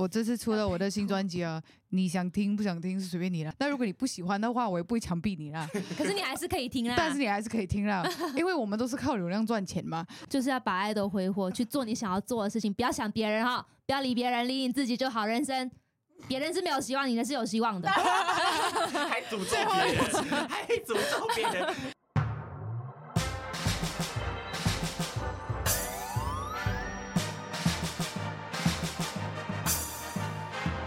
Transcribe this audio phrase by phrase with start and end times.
[0.00, 3.52] 我这次出了我的新专辑啊，你想听不想听是随便你了。
[3.58, 5.68] 那如果你不喜欢的话，我也不会强逼你啦。
[5.98, 6.94] 可是你还是可以听啦。
[6.96, 8.02] 但是你还是可以听啦，
[8.34, 10.06] 因为我们都是靠流量赚钱嘛。
[10.26, 15.26] 就是要把爱都挥霍，去做你想要做的事情，不要想别人哈，不要理别人，理你自己就好。
[15.26, 15.70] 人生，
[16.26, 17.86] 别人是没有希望，你的是有希望的。
[17.92, 21.74] 还诅咒别人，还诅咒别人。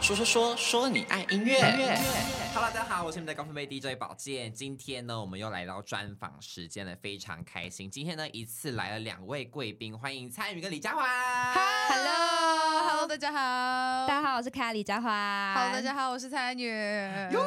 [0.04, 1.54] 说说说说你爱音乐。
[1.56, 1.98] 音乐
[2.54, 4.54] Hello，大家好，我是你们的高分贝 DJ 宝剑。
[4.54, 7.90] 今天呢，我们又来到专访时间了，非常开心。
[7.90, 11.06] 今天呢，一次来了两位贵宾，欢迎蔡宇跟李佳华。
[11.88, 12.73] Hello。
[12.84, 15.54] Hello，Hello，大家好，大家好，我是凯亚李佳环。
[15.56, 16.68] Hello，大家好，我是蔡女。
[17.32, 17.42] 哟。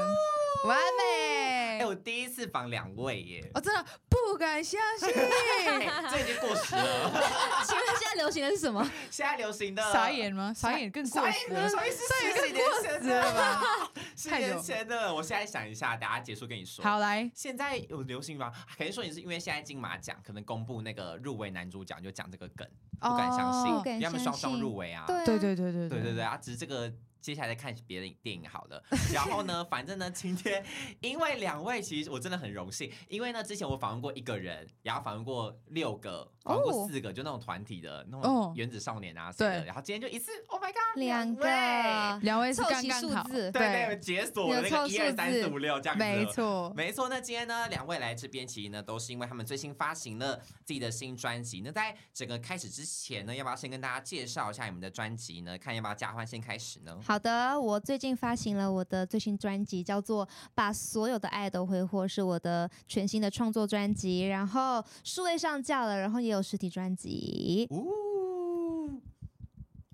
[0.64, 1.78] 完美！
[1.78, 5.08] 哎，我第一次访两位耶，我真的不敢相信，
[6.10, 7.22] 这已经过时了。
[7.64, 8.91] 请问现在流行的是什么？
[9.10, 10.52] 现在流行的傻眼吗？
[10.56, 13.62] 傻眼更过时了，傻眼是十几年前的吧？
[14.16, 15.14] 十年前的。
[15.14, 16.83] 我现在想一下，等下结束跟你说。
[16.83, 18.50] 好来，现在有流行吗？
[18.77, 22.66] 肯定说你是因为现在金马奖可能公布那个入围男主角，就讲这个梗，
[22.98, 25.05] 不敢相信，因为他们双双入围啊。
[25.06, 26.36] 对对对对对对对对啊！
[26.36, 26.92] 只是这个。
[27.20, 28.83] 接下来再看别的电影好了，
[29.14, 30.64] 然后呢， 反正呢，今天
[31.00, 42.56] 因为两位，其实我真的很荣幸，因为呢，之前我访问过一个人，然后访问过六个，访问过四个，就那种团体的那种原子少年啊，什么的，然后今天就一次，Oh my God，两个，两位。
[42.56, 43.51] 是刚刚好，对。
[43.51, 47.08] 对，解锁那个一二三四五六这样子，没错，没错。
[47.11, 51.61] 那今天呢，两位来这边其实呢，都是因为他们最新发行了自己的新专辑。
[51.61, 55.58] 那在整个开始之前呢，要不要先跟大家介绍一下你们的专辑呢？
[55.58, 56.98] 看要不要佳欢先开始呢？
[57.06, 60.26] 好的，我最近发行了我的最新专辑，叫做
[60.56, 64.26] 《把所有的爱都挥霍》，是我的全新的创作专辑。
[64.26, 67.68] 然后数位上架了，然后也有实体专辑。
[67.70, 69.00] 呜，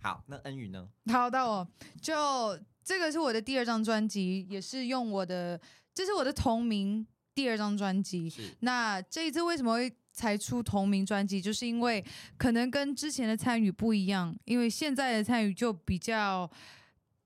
[0.00, 0.88] 好，那恩宇呢？
[1.12, 1.68] 好到，我
[2.00, 5.60] 就这个是我的第二张专辑，也是用我的，
[5.92, 8.32] 这是我的同名第二张专辑。
[8.60, 11.42] 那这一次为什么会才出同名专辑？
[11.42, 12.02] 就是因为
[12.38, 16.50] 可能跟之前的参与不一样，因为现在的参与就比较。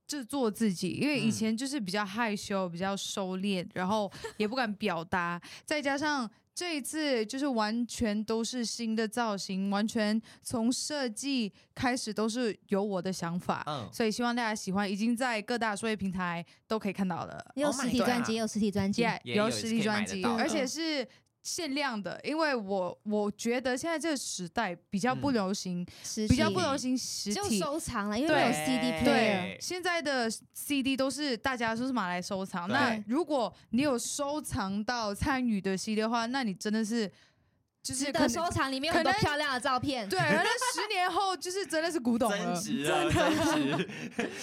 [0.07, 5.41] 就做自己，因为以前就是比较害羞、比较收敛，然后 也不敢表达。
[5.65, 14.91] 再加上这一次就是完全都是新的造型，完全从设计开始都是有我的想法，嗯，所以希望大家喜欢。
[14.91, 21.07] 已经在各大数位平台都可以看到了，有实体专辑，有实体专辑，有实体专辑，而且是。
[21.47, 29.05] 限量的，因为我我觉得现在这个时代比较不流行，嗯、比较不流行实体就收藏了，因为没有 CD player。
[29.05, 32.69] 对，现在的 CD 都是大家都是买来收藏。
[32.69, 37.11] 那如果你有收藏到参与的 CD 的话，那你真的是。
[37.87, 43.91] 就是的收藏里面有很多漂亮的照片，对，可能十年后就是真的是古董了，增值了，增值，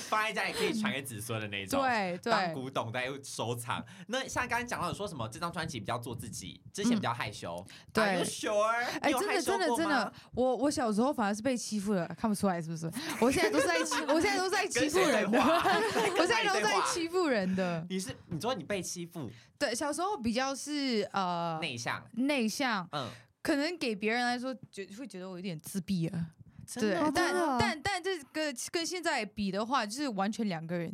[0.07, 3.83] 放在家也可以传给子孙的那种，对对，当古董在收藏。
[4.07, 8.63] 那像刚才讲到你说什么，这张专辑比较做自己，之前比较害羞，对，sure，
[9.01, 12.89] 哎，真的真的真的，我我小时候反而是被欺负了，看不出来是不是？
[13.19, 15.39] 我现在都是在欺，我现在都在欺负人的，
[16.17, 17.85] 我现在都在欺负人的。
[17.89, 19.29] 你是你说你被欺负？
[19.59, 23.09] 对，小时候比较是呃内向，内向，嗯。
[23.43, 26.27] 可能给别人来说，觉会觉得我有点自闭啊，
[26.75, 30.91] 对，但但但这个跟现在比的话，就是完全两个人，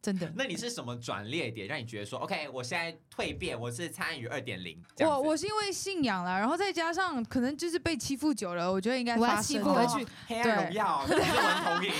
[0.00, 0.32] 真的。
[0.36, 4.80] 那你是什么转捩点让你觉得说，OK，我现在蜕变，我是参与二点零？
[5.00, 10.06] 我我是因为信仰了，然后再加上可能就是被欺负久了，我觉得应该发欺负回去。
[10.28, 11.92] 黑暗荣耀， 文投影，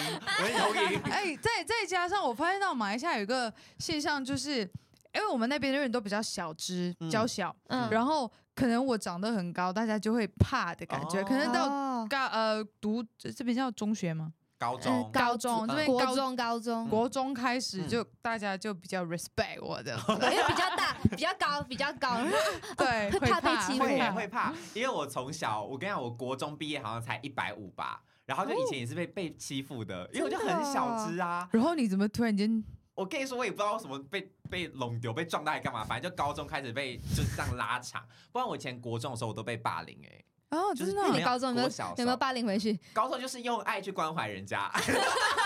[0.42, 1.00] 文投影。
[1.10, 4.70] 哎，再 再加上我发现到马来西亚有一个现象，就是
[5.16, 8.30] 因为我们那边的人都比较小只，较小，嗯，然后。
[8.56, 11.22] 可能我长得很高，大家就会怕的感觉。
[11.24, 14.32] 可能到高呃读这边叫中学吗？
[14.58, 22.16] 高中，高中这边国中，高中，国中开始就大家就比较 respect 我的， 因为比较大，比较高，比较高，
[22.78, 23.84] 对，会怕被欺负，
[24.14, 24.54] 会怕。
[24.72, 31.46] 因为我从小，我跟你讲，我国中毕业好像才一百五吧，然后就以前也是被被欺负的，因为我就很小只啊。
[31.52, 32.64] 然后你怎么突然间？
[32.96, 35.84] 我跟你说，我也不知道为什么被被弄丢，被撞到还干嘛？
[35.84, 40.24] 反正就高中开始被就是这样拉长，不然我以前国中的时候我都被霸凌哎、欸。
[40.48, 42.78] 哦，就是那你高中有没有有没有霸凌回去？
[42.94, 44.70] 高中就是用爱去关怀人家，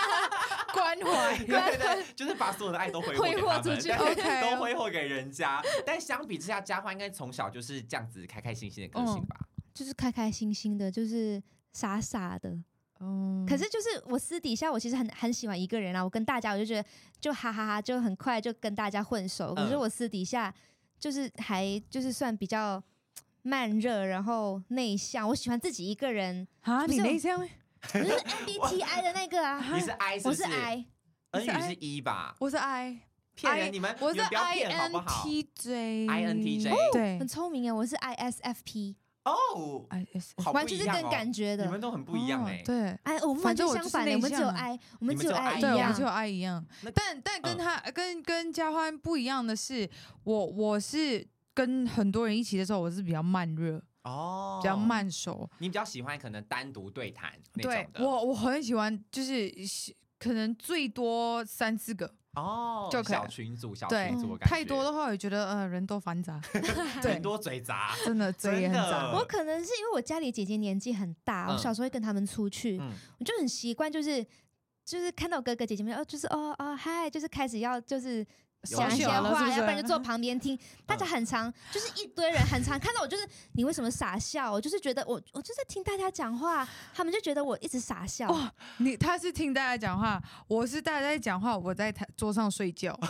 [0.73, 5.61] 关怀，对对对，就是把所有的爱都挥霍给他们，都挥霍给人家。
[5.85, 9.37] 但相比之下，佳欢应该从小就是这样子开开心心的个性吧？
[9.75, 11.43] 就是开开心心的，就是
[11.73, 12.59] 傻傻的。
[13.01, 16.85] 嗯，可是就是我私底下我其实很很喜欢一个人啊，我跟大家我就觉得
[17.19, 19.55] 就哈哈哈，就很快就跟大家混熟。
[19.55, 20.53] 可是我私底下
[20.99, 22.83] 就是还就是算比较
[23.43, 25.27] 慢热，然后内向。
[25.29, 27.41] 我喜欢自己一个人啊，你内向？
[27.93, 29.65] 就是 MBTI 的那个啊。
[29.75, 30.85] 你是 I，我是 I，
[31.31, 32.37] 恩宇是 E 吧？
[32.39, 32.99] 我是 I，
[33.35, 33.73] 骗人！
[33.73, 38.97] 你们我是 INTJ，INTJ， 对，很聪明哎，我是 ISFP。
[39.25, 42.63] 哦，ISFP，完全是跟感觉的，你们都很不一样哎。
[42.65, 46.65] 对，哎，我们完全相反，我们只有爱我们只有爱一样，我们只有爱一样。
[46.95, 49.89] 但但跟他跟跟佳欢不一样的是，
[50.25, 53.83] 我我是跟很多人一起的时候，我是比较慢热。
[54.03, 57.99] 哦，比较慢熟，你比较喜欢可能单独对谈那种的。
[57.99, 59.53] 对，我我很喜欢，就是
[60.19, 64.39] 可能最多三四个哦，就可以小群组，小群组。
[64.39, 66.41] 太多的话，我觉得呃人多繁杂，
[67.03, 69.13] 人多嘴杂，真的嘴也很杂。
[69.13, 72.79] 我可能是因为我家里姐姐年纪很大，我小时候会跟他们出去，
[73.19, 74.25] 我就很习惯，就是
[74.85, 78.27] 就是看到哥哥姐姐们，哦，就是哦哦嗨，就是开始要就是。
[78.63, 80.59] 讲一些话，要不然就坐旁边听。
[80.87, 84.53] 大家很常，就是一堆人很常看到我，就是你为什么傻笑？
[84.53, 88.29] 我就是觉得我我就在听大家讲话，他们就觉得我一直傻笑。
[88.31, 92.99] 哇，你他是听大家讲话，我是大家在讲话，我在台桌上睡觉。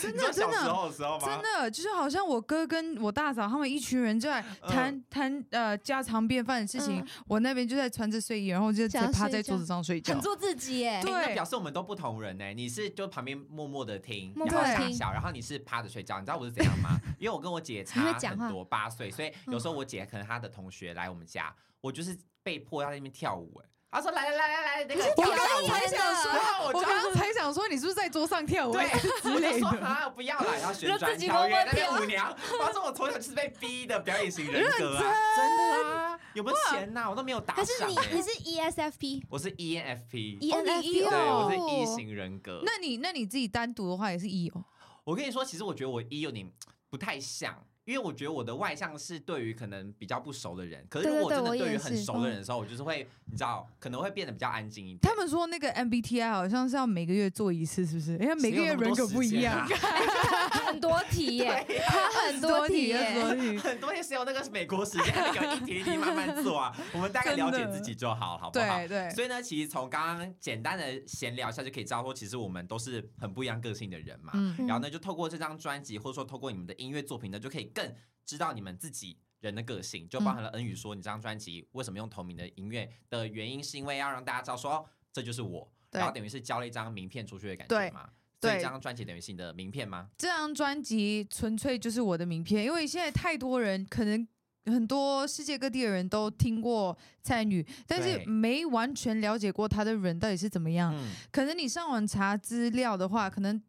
[0.00, 0.90] 真的真的
[1.24, 11.00] 真的就是好像我哥跟我大嫂他们一群人就在谈谈呃家常便饭的事情，我那边就在穿着睡衣，然后就在趴在桌子上睡觉，很做自己耶。
[11.02, 12.52] 对，那表示我们都不同人呢。
[12.52, 16.18] 你是就旁边默默的听，然后傻笑，然后你是趴着睡觉。
[16.18, 16.98] 你知道我是怎样吗？
[17.18, 23.68] 因为我跟我姐差很多，八岁，所以有时候我姐可能她的同学来我们家，我就是被迫要在那边跳舞哎。
[23.94, 26.32] 他说：“来来来来来，那个我刚刚才想说，
[26.64, 28.72] 我刚刚才想说，你是不是在桌上跳舞？
[28.72, 28.88] 对，
[29.20, 29.68] 之类的。
[29.84, 32.34] 啊，不要了，要旋转跳跃，那边舞娘。
[32.58, 35.04] 他说我从小就是被逼的表演型 人格啊，
[35.36, 36.11] 真的啊？
[36.34, 37.08] 有没有钱呐？
[37.10, 37.64] 我都没有打赏。
[37.64, 42.62] 可是你，你是 ESFP，我是 ENFP，ENFP，对，我是 E 型人格。
[42.64, 44.64] 那你，那你自己单独的话也是 E 哦。
[45.04, 46.50] 我跟你说，其实我觉得我 E 有点
[46.88, 55.00] 不太像。”因为我觉得我的外向是对于可能比较不熟的人，可是如果真的对于很熟的人的时候，我就是会，你知道，可能会变得比较安静一点。
[55.02, 58.12] 他们说那个 MBTI 好像是要每个月做一次，是不是？
[58.18, 59.66] 因为每个月人格不一样，
[60.66, 66.72] 很多题耶， 他很多题耶，很多题是有那个美国时间那个一题一题慢慢做啊。
[66.92, 68.78] 我们大概了解自己就好，好不好？
[68.78, 69.10] 对对。
[69.10, 74.32] 所以呢，其实从刚刚简单的闲聊一下就可以知道说，其实我们都是很不一样个性的人嘛。
[74.68, 77.94] 然后呢，就透过这张专辑，或者说透过你们的音乐作品呢，就可以更。
[78.24, 88.08] 知道你们自己人的个性，就包含了恩宇说，你这张专辑为什么用同名的音乐的原因，是因为要让大家知道说，这就是我，然后等于是交了一张名片出去的感觉嘛。
[88.40, 90.08] 对，所以这张专辑等于是你的名片吗？
[90.16, 94.26] 这张专辑纯粹就是我的名片，因为现在太多人，可能
[94.66, 100.96] 很多世界各地的人都听过蔡宇，但是没完全了解过他的人到底是怎么样。
[101.32, 103.60] 可能你上网查资料的话，可能。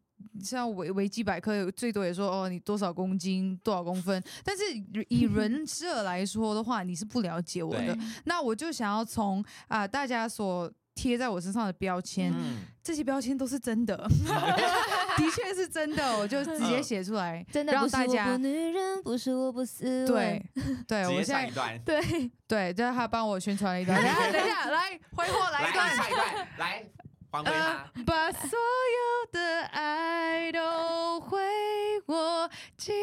[0.44, 4.64] 像维维基百科最多也说哦，你多少公斤多少公分，但是
[5.10, 7.98] 以 人设来说的话，你是不了解我的。
[8.26, 13.98] 那我就想要从啊、呃、大家所贴在我身上的标签，嗯、这些标签都是真的，
[15.18, 18.26] 的确是真的，我就直接写出来，真的让大家。
[18.26, 20.06] 不是我不女人，不是我不斯。
[20.06, 20.44] 对
[20.88, 24.00] 对，我现在对对，就是他帮我宣传了一段。
[24.00, 26.04] 等一下，等一下，来挥霍来一段，下
[27.42, 27.62] 一段来。
[27.62, 31.40] 呃，把所有的爱都回
[32.06, 32.94] 我，紧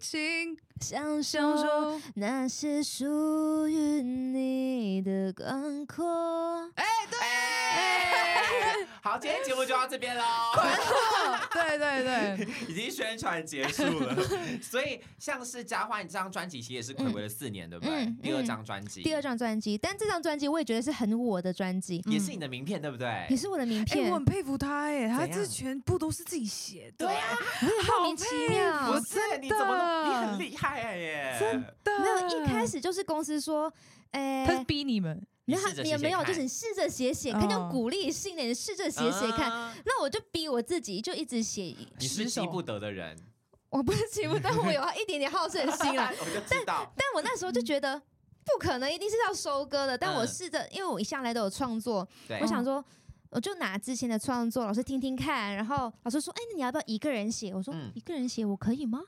[0.00, 6.70] 紧相守，那些属于你的广阔。
[6.74, 7.18] 哎，对。
[9.00, 10.22] 好，今天节目就到这边喽。
[11.52, 14.16] 对对对， 已经宣传结束了。
[14.62, 18.06] 所以像是佳欢，你这张专辑其实也是暌违了四年，对不对？
[18.22, 23.26] 第二张专辑，第二张专辑，但这张专辑我也觉得是很我的专辑，也是你的名片，对不对？
[23.30, 24.10] 也是我的名片。
[24.10, 27.06] 我很佩服他，哎，他这全部都是自己写的。
[27.06, 27.38] 对啊，
[27.88, 28.90] 莫名其妙。
[28.90, 30.73] 我真的，你怎么，你很厉害
[31.38, 33.72] 真的，没有一开始就是公司说，
[34.10, 35.26] 哎，他是逼你们。
[35.46, 39.50] 然后也没有，就是你试着写写看，用鼓励性的，你试着写写看。
[39.84, 41.76] 那我就逼我自己，就一直写。
[41.98, 43.14] 你是急不得的人，
[43.68, 46.10] 我不是急不得，我有一点点好胜心啦。
[46.18, 46.90] 我就知道。
[46.96, 48.00] 但我那时候就觉得
[48.42, 49.98] 不可能，一定是要收割的。
[49.98, 52.08] 但我试着，因为我一向来都有创作，
[52.40, 52.82] 我想说，
[53.34, 55.54] 我就拿之前的创作，老师听听看。
[55.54, 59.00] 然后老师说：“哎，那你要不要一个人写？”我说：“一个人写我可以吗？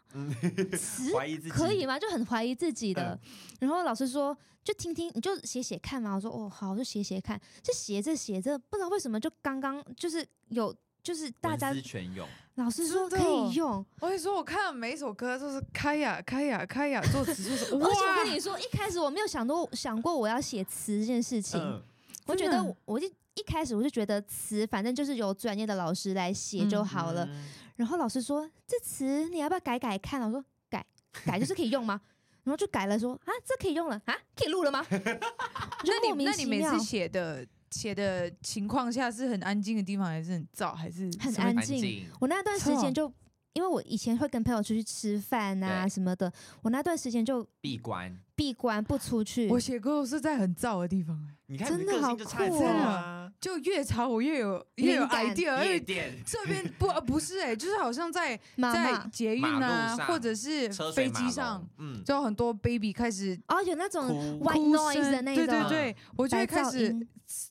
[0.76, 1.10] 词
[1.48, 3.18] 可以吗？”就很怀疑自己的。
[3.60, 4.36] 然后老师说。
[4.66, 6.12] 就听听，你就写写看嘛。
[6.16, 7.40] 我说哦，好，就写写看。
[7.62, 12.26] 就写着写着，不知道为什么就刚刚就是有，就是大家全用。
[12.56, 13.86] 老师说可以用。
[14.00, 17.76] 我跟你说，我看了每一首歌都是开呀开呀开呀作词作 词。
[17.76, 21.60] 而且我跟你说，一开始我没有想过想过我要写词这件事情。
[21.60, 21.80] 嗯、
[22.26, 27.28] 我觉得，我就一开始我就觉得词反正就是由专业的老师来写就好了。
[27.76, 30.20] 然后老师说这词你要不要改改看？
[30.22, 30.84] 我说改
[31.24, 32.00] 改就是可以用吗？
[32.44, 34.84] 然后就改了说啊，这可以用了啊，可以录了吗？
[34.90, 42.06] 那你那你每次写的写的情况下是很安静的地方，还是很燥，还是很安静？
[42.20, 43.12] 我那段时间就。
[43.56, 49.48] 因为我以前会跟朋友出去吃饭啊什么的，我那段时间就闭关，闭关不出去。
[49.48, 53.32] 我写歌是在很燥的地方，你看真的好酷啊！
[53.40, 66.94] 就越吵我越有越有 idea，夜店 这边不不是哎，就是好像在在捷运啊，或者是飞机上，嗯，就很多 baby 开始哦，有那种 white noise 的那种，对对对，我就会开始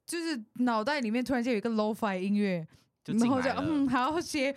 [0.06, 2.68] 就是脑袋里面突然间有一个 lo-fi 音乐。
[3.06, 4.56] 然后就嗯，好写。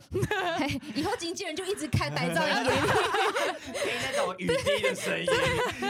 [0.95, 5.26] 以后经纪人就一直开白 噪音给你，听那种雨滴的声音，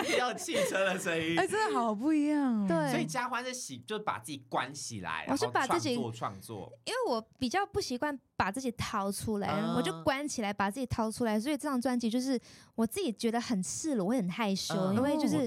[0.05, 2.67] 听到汽车的声音，哎，真的好不一样。
[2.67, 11.39] 对，所以嘉欢是喜，就把自己关起来，我是把自己做创作，因为我比较不习惯把自己掏出来，我就关起来，把自己掏出来。
[11.39, 12.39] 所以这张专辑就是
[12.75, 15.47] 我自己觉得很赤裸，我很害羞，因为就是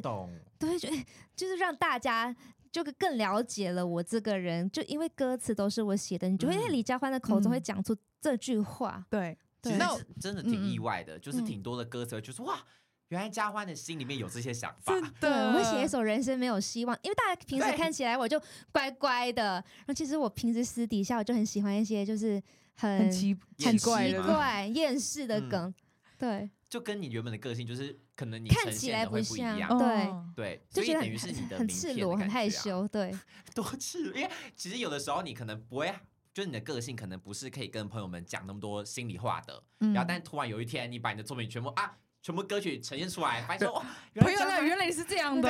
[0.58, 0.89] 对，就
[1.36, 2.34] 就是让大家。
[2.72, 9.06] 就更了解了我这个人，就因为歌词都是我写的，你就会在李佳欢的口中会讲出这句话。
[9.10, 9.80] 对，其实
[10.20, 12.63] 真的挺意外的，就是挺多的歌词，就是哇，
[13.10, 14.94] 原来佳欢的心里面有这些想法。
[15.20, 22.42] 对，我会写一首《人生没有希望》，因为大家平时看起来我就乖乖的，然后其实我平时私底下我就很喜欢一些就是
[22.75, 23.86] 很奇很奇
[24.20, 25.74] 怪、厌世的梗。
[26.18, 28.00] 对，就跟你原本的个性就是。
[28.16, 29.24] 可能你看起来不一
[29.58, 33.12] 样，对对，所以等于是你的很赤裸、很害羞，对，
[33.56, 34.16] 多赤裸。
[34.16, 35.92] 因为其实有的时候你可能不会，
[36.32, 39.63] 就是你的个性可能不是可以跟朋友们讲那么多心里话的。
[39.80, 45.50] 然后，但突然有一天，你把你的作品全部啊，全部歌曲呈现出来，发现说哇，原来原来你是这样的，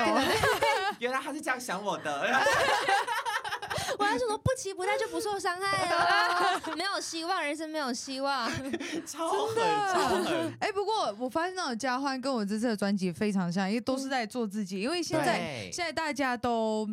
[1.00, 2.25] 原来他是这样想我的。
[4.12, 8.51] 我还说不骑不待就不受伤害了， 没有希望，人生没有希望，
[9.08, 9.56] 超狠，
[9.94, 10.53] 超狠。
[10.60, 14.82] 哎，不过我发现那种佳欢跟我这次的专辑非常像，因为都是在做自己。
[14.82, 16.88] 因为现在现在大家都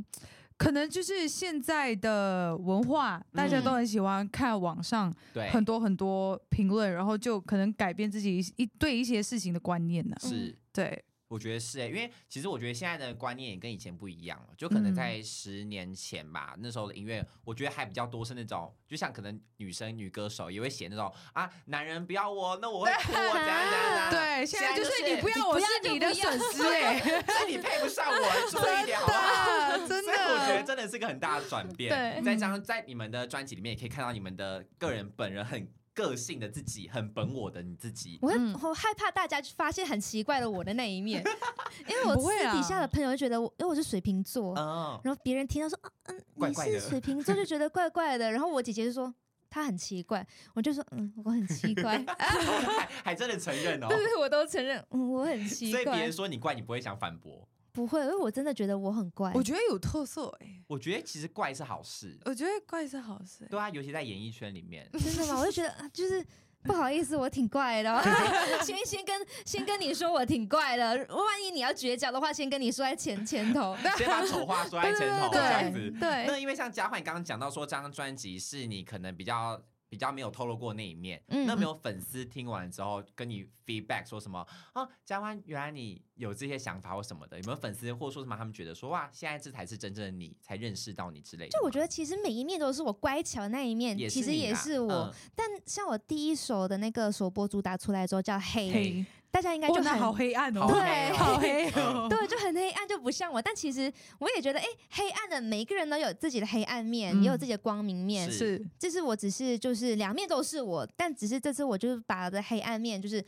[0.56, 5.12] 可能就是现在的文化，大家都很喜欢看网上
[5.50, 10.16] 很多很多评论，然后就可能改变自己一对一些事情的观念呢。
[10.20, 11.04] 是，对。
[11.28, 24.10] 我觉得是哎、欸，因为其实我觉得现在的观念也跟以前不一样了，就可能在十年前吧，嗯、那时候的音乐，我觉得还比较多是那种，就像可能女生女歌手也会写那种啊，男人不要我，那我会哭，怎样怎样。
[24.10, 29.86] 对，现在就是你不要我是你的损失哎 所以你配不上我，注意一点好不好？
[29.86, 31.90] 真的，所以我觉得真的是个很大的转变。
[31.90, 35.68] 对，再加上在你们的专辑里面也可以看到你们的个人本人很。
[35.98, 41.24] 个性的自己，很本我的你自己，我会我害怕大家发现很奇怪的我的那一面，
[41.88, 44.54] 因为我私底下的朋友就觉得我，因为我是水瓶座，
[45.02, 49.12] 然后别人听到说，嗯，你是水瓶座就觉得怪怪的， 然后我姐姐就说
[49.50, 50.24] 她很奇怪，
[50.54, 57.48] 我就说嗯，我很奇怪， 还还真的承认哦，对对，我都承认，嗯，我很奇怪，所以别人说你怪，你不会想反驳。
[57.78, 59.30] 不会，因为我真的觉得我很怪。
[59.32, 60.64] 我觉得有特色哎、欸。
[60.66, 62.18] 我觉得其实怪是好事。
[62.24, 63.48] 我觉得怪是好事、欸。
[63.48, 64.90] 对啊，尤其在演艺圈里面。
[64.98, 65.38] 真的吗？
[65.38, 66.26] 我就觉得就是
[66.64, 68.02] 不好意思，我挺怪的。
[68.66, 73.76] 先先跟先跟你说我挺怪的，万一你要绝交的话，先跟你说在前前头。
[73.96, 75.90] 先把丑话说在前头，这样子。
[76.00, 76.26] 对。
[76.26, 79.62] 那因为像佳欢，你刚刚讲到说这张专辑是你可能比较。
[79.88, 84.88] 比较没有透露过那一面，嗯、那没有粉丝听完之后跟你 feedback 说什么啊？
[85.04, 87.38] 嘉欢，原来你有这些想法或什么的？
[87.38, 88.36] 有没有粉丝或说什么？
[88.36, 91.50] 他们觉得说哇，现在这才是真正的你，才认识到你之类的。
[91.50, 94.92] 就我觉得其实每一面都是我乖巧的那一面，其实也是我。
[94.92, 98.70] 嗯、但像我第一首的那个首播主打出来之后叫黑。
[98.70, 103.40] 黑大家应该就很好黑暗哦，对，好黑哦，对，就很黑暗，就不像我。
[103.40, 108.30] 但其实我也觉得，哎，黑暗的每一个人都有自己的黑暗面，也有自己的光明面。
[108.30, 113.24] 是，这是我只是就是两面都是我，但只是这次我就是把我的黑暗面就是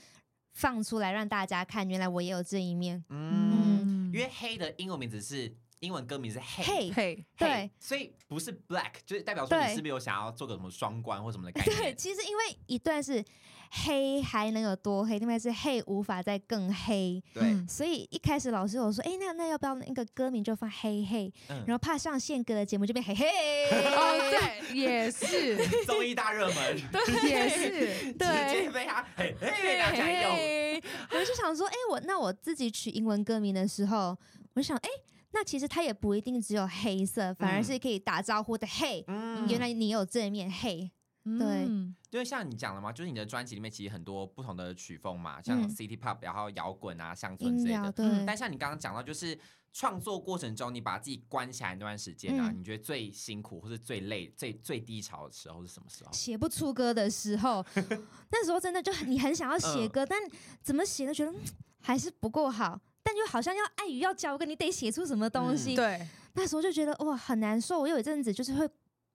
[0.55, 3.05] 放出来让大家看，原来我也有这一面。
[3.11, 11.75] 嗯，因为黑的英文名字是英文歌名是 Hey，，对，所以不是 black，就是代表说你是不是有想要做个什么双关或什么的感觉？
[11.75, 13.25] 对，其实因为一段是。
[13.73, 15.17] 黑还能有多黑？
[15.21, 17.23] 另外是黑无法再更黑。
[17.33, 21.33] 对，所以一开始老师有说，哎、欸，那那要不要那个歌名就放黑黑？
[21.49, 23.29] 嗯、然后怕上宪哥的节目就变嘿 嘿。
[23.71, 25.57] 哦，对，也是
[25.87, 30.83] 综艺大热门， 对，也是对， 直接被他嘿嘿大家用。
[31.13, 34.19] 我就想说，哎、欸，我那我自己取英文歌名的时候，
[34.55, 39.05] 我就想，哎、欸，那其实它也不一定只有黑色，反而是可以打招呼的嘿。
[39.07, 40.91] 嗯，原来你有这一面嘿。
[41.39, 41.65] 对，
[42.11, 47.93] 因为像你讲了嘛，就是你的专辑里面其实很多不同的曲风嘛，像 City Pop，然后摇滚啊、乡村之类的。
[47.93, 48.25] 对。
[48.27, 49.39] 但像你刚刚讲到，就是
[49.71, 56.11] 创作过程中，你把自己关起来那段时间啊，你觉得最辛苦或是最累、最最低潮的时候是什么时候？
[56.11, 57.65] 写不出歌的时候，
[58.33, 60.19] 那时候真的就你很想要写歌，但
[60.63, 61.33] 怎么写都觉得
[61.81, 62.81] 还是不够好。
[63.21, 65.75] 但又好像要碍于要交个，你得写出什么东西。
[65.75, 67.81] 嗯、对，那时候就觉得哇很难受。
[67.81, 68.69] 我有一阵子就是会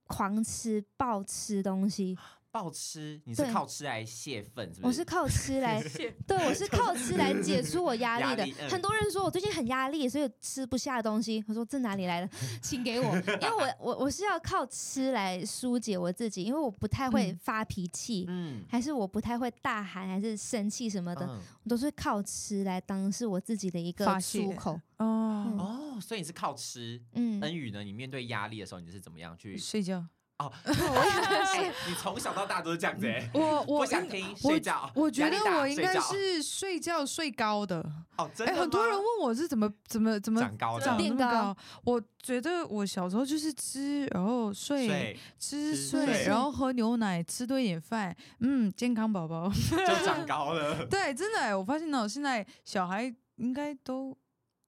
[0.07, 2.17] 狂吃暴吃东西。
[2.55, 4.88] 暴吃，你是靠吃来泄愤，是不是？
[4.88, 5.83] 我是靠吃来，
[6.25, 8.45] 对，我是靠吃来解除我压力的。
[8.47, 11.43] 力嗯、很多人说我最近很压力，所以吃不下东西。
[11.50, 12.29] 我说这哪里来的？
[12.62, 24.79] 请给我，因为我我我是要靠吃来疏解我自己，因为我不太会发脾气，嗯，还是我不太会大喊，还是生气什么的，嗯、我都是靠吃来当是我自己的一个出口。
[24.97, 27.01] 哦、嗯、哦，所以你是靠吃。
[27.15, 27.83] 嗯，恩宇呢？
[27.83, 30.05] 你面对压力的时候，你是怎么样去睡觉？
[30.38, 33.08] 哦，欸、 你从小到大都是这样子。
[33.34, 37.80] 我我不想听睡觉我，我觉得我应该是睡觉睡高的。
[38.18, 38.54] 哦，真的？
[38.54, 41.58] 欸、很多人问我是怎么怎么怎么长高的，长那么高。
[41.86, 50.86] 我觉得我小时候就是吃，然后睡，睡吃睡，睡然后喝牛奶，吃多一点饭，嗯，健康宝宝就长高了。
[50.92, 54.18] 对，真的、欸，我发现呢，现在小孩应该都。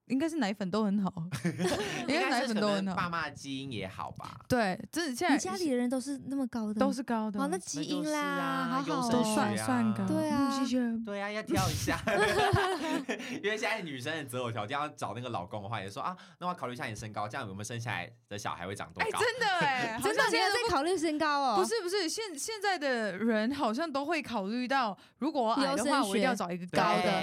[0.08, 1.12] 应该是奶粉都很好，
[2.06, 2.94] 应该奶粉都很好。
[2.94, 4.40] 爸妈的基因也好吧？
[4.48, 7.40] 对，这现在你家里的人都是那么高的，都是高的。
[7.40, 10.04] 哦，那基因啦，啊、好好都算算高。
[10.06, 10.78] 对啊，谢谢。
[11.04, 12.00] 对啊，要挑一下。
[13.42, 19.06] 因为现在女生的择偶条件要找那个老公的话，也说啊，那我考虑一下你身高，这样有没有生下来的小孩会长多高？
[19.06, 21.56] 哎，真的哎，真的现在在考虑身高哦。
[21.56, 27.22] 不是不是，现现在的人好像都会考虑到，如果我矮的话，我一定要找一个高的。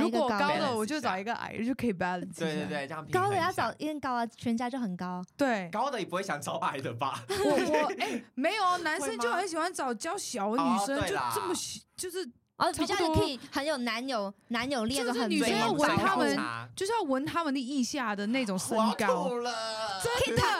[0.00, 2.38] 如果高的我就找一个矮的，就可以 balance。
[2.38, 5.24] 对对对，这样高的要找一个高啊，全家就很高。
[5.36, 7.24] 对，高的也不会想找矮的吧？
[7.28, 11.54] 我我哎，没有，男生就很喜欢找娇小的女生，就这么
[11.96, 12.30] 就是。
[12.56, 16.38] 哦，比较可以很有男友男友力，就是女生要闻他们，
[16.76, 19.28] 就是要闻他们的腋下的那种身高。
[20.00, 20.53] 真的，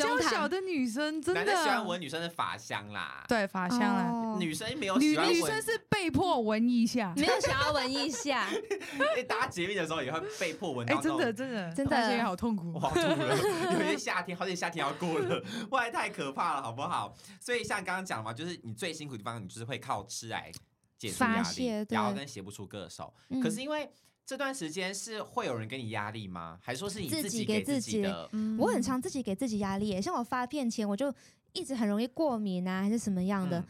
[0.00, 1.62] 娇小的女生，真的。
[1.62, 4.36] 喜欢闻女生的发香啦，对，发香啦。
[4.38, 8.48] 女生没有喜欢闻，女生是被迫闻一下，没有想要闻一下。
[9.16, 10.96] 哎，搭捷运的时候也会被迫闻到。
[10.96, 13.36] 哎，真的，真的，真的，现在好痛苦，好痛苦了。
[13.74, 17.14] 有些夏天，好几夏天要过了，哇，太可怕了，好不好？
[17.40, 20.50] 所以像刚刚讲嘛，就是你最辛苦的地方，你就是会靠吃来。
[20.98, 23.10] 解除压力，然后跟写不出歌手。
[23.42, 23.90] 可是因为
[24.30, 26.56] 这段时间是会有人给你压力吗？
[26.62, 28.30] 还是说是你自己给自己的？
[28.56, 31.12] 我很常自己给自己压力，像我发片前我就
[31.52, 33.60] 一直很容易过敏啊，还是什么样的？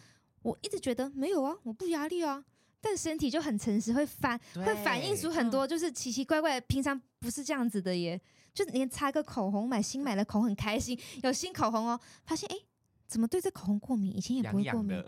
[0.42, 2.44] 我一直觉得没有啊，我不压力啊，
[2.78, 8.20] 但身体就很诚实，会反会反映出很多就是奇奇怪怪的，平常不是这样子的耶。
[8.52, 12.56] 就连擦个口红，买新买的口红很开心，有新口红哦，发现哎，
[13.06, 14.14] 怎么对这口红过敏？
[14.14, 15.02] 以前也不会过敏。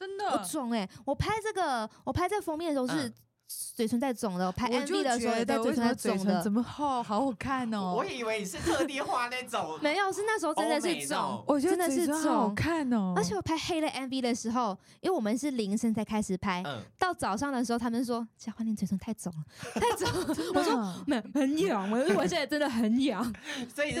[0.00, 0.86] 真的，我肿哎！
[1.06, 3.10] 我拍这个，我拍这个封面的时候是
[3.48, 7.94] 嘴唇在肿的，我拍 MV 的时候也在嘴唇在肿的，怎么好好好看哦！
[7.96, 13.12] 我以为你是特地画那种， 没有，是那时候真的是肿，我觉得真的是肿，好看哦！
[13.16, 16.64] 而且我拍黑的 MV 的时候，因为我们是凌晨才开始拍，
[16.98, 20.34] 到早上的时候他们说佳欢你嘴唇太肿了，太肿了。
[20.54, 23.22] 我说没很痒，我我现在真的很痒，
[23.72, 24.00] 所以是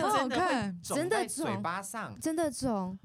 [0.82, 2.98] 真的肿嘴巴上，真的肿。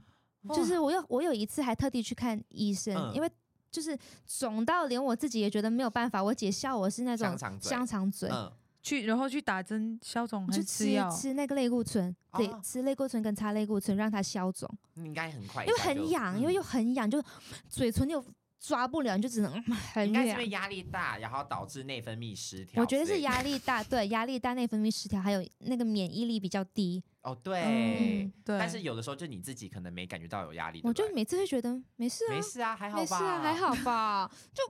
[0.55, 3.29] 就是我有我有一次还特地去看医生，嗯、因为
[3.71, 6.23] 就是肿到连我自己也觉得没有办法。
[6.23, 8.51] 我姐笑我是那种香肠嘴，嗯、
[8.83, 11.09] 去然后去打针消肿，还是吃药？
[11.09, 14.69] 吃那个类固醇，对，哦、吃类固醇跟擦类固醇让它消肿。
[14.95, 17.23] 应该很快，因为很痒，因为又很痒，就
[17.69, 18.23] 嘴唇又。
[18.63, 22.79] 抓不了，你就只能很应该是因为压力大，然后导致内分泌失调。
[22.79, 27.03] 我觉得是压力大，对，压力大，内分泌失调，还有那个免疫力比较低。
[27.23, 28.57] 哦，对，嗯、对。
[28.59, 30.81] 但是有的时候就你自己可能没感觉到有压力。
[30.83, 34.63] 我就每次会觉得没事啊，没事啊，还好吧，没事啊，还好吧，就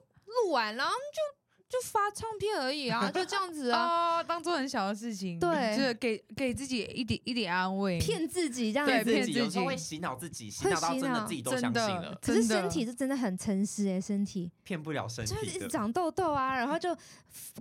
[0.45, 1.41] 录完了就。
[1.71, 12.13] 就发唱片而已啊，就这样子啊，当做很小的事情，对，就是给给自己一点一点安慰，骗自己这样子，骗自己，有时候会洗脑自己，洗脑到真的自己都相信了。
[12.21, 16.93] 可是身体是真的很诚实哎，身体骗不了身体，就是一直长痘痘啊，然后就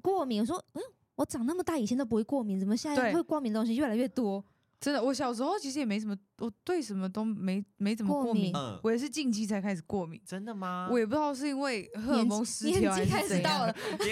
[0.03, 0.41] 过敏。
[0.41, 0.83] 我说，嗯，
[1.15, 4.45] 我长那么大以前都不会过敏，怎么现在会过敏的东西越来越多？
[4.81, 8.51] 真的，我小时候其实也没什么，我对什么都没没怎么过敏。
[8.57, 10.19] 嗯，我也是近期才开始过敏。
[10.27, 10.89] 真的吗？
[10.91, 14.07] 我也不知道是因为荷尔蒙失调还是开始 到了，真的，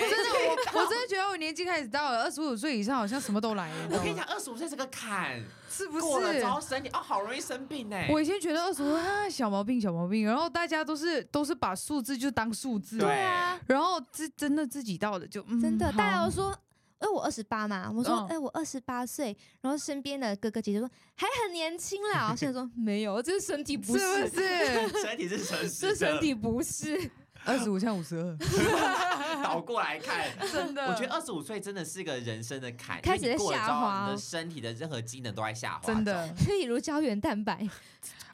[0.74, 3.88] 我我真的觉得我年纪开始到了，二十五岁以上好像什么都来了。
[3.92, 6.02] 我跟你讲，二十五岁是个坎， 是不是？
[6.04, 8.07] 过了之后身体哦，好容易生病哎。
[8.11, 12.98] 我以前觉得二十五啊，小毛病小毛病，然后大家都是都是把数字就当数字。
[12.98, 13.59] 对啊。
[13.66, 16.54] 然后自真的自己到了就真的，大家都说。
[17.00, 25.02] 因为我二十八嘛，我说，哎、欸，我二十八岁，然后身边的哥哥姐姐说还很年轻啦，我现在说没有，这是身体不适，是不是？
[25.06, 27.11] 身体是诚实，这身体不适。
[27.44, 28.37] 二十五像五十二，
[29.42, 37.66] 倒过来看，真的，我觉得二十五岁真的是个人生的坎，开始在下滑，你的身体的任何机能都在下滑，真的，例如胶原蛋白。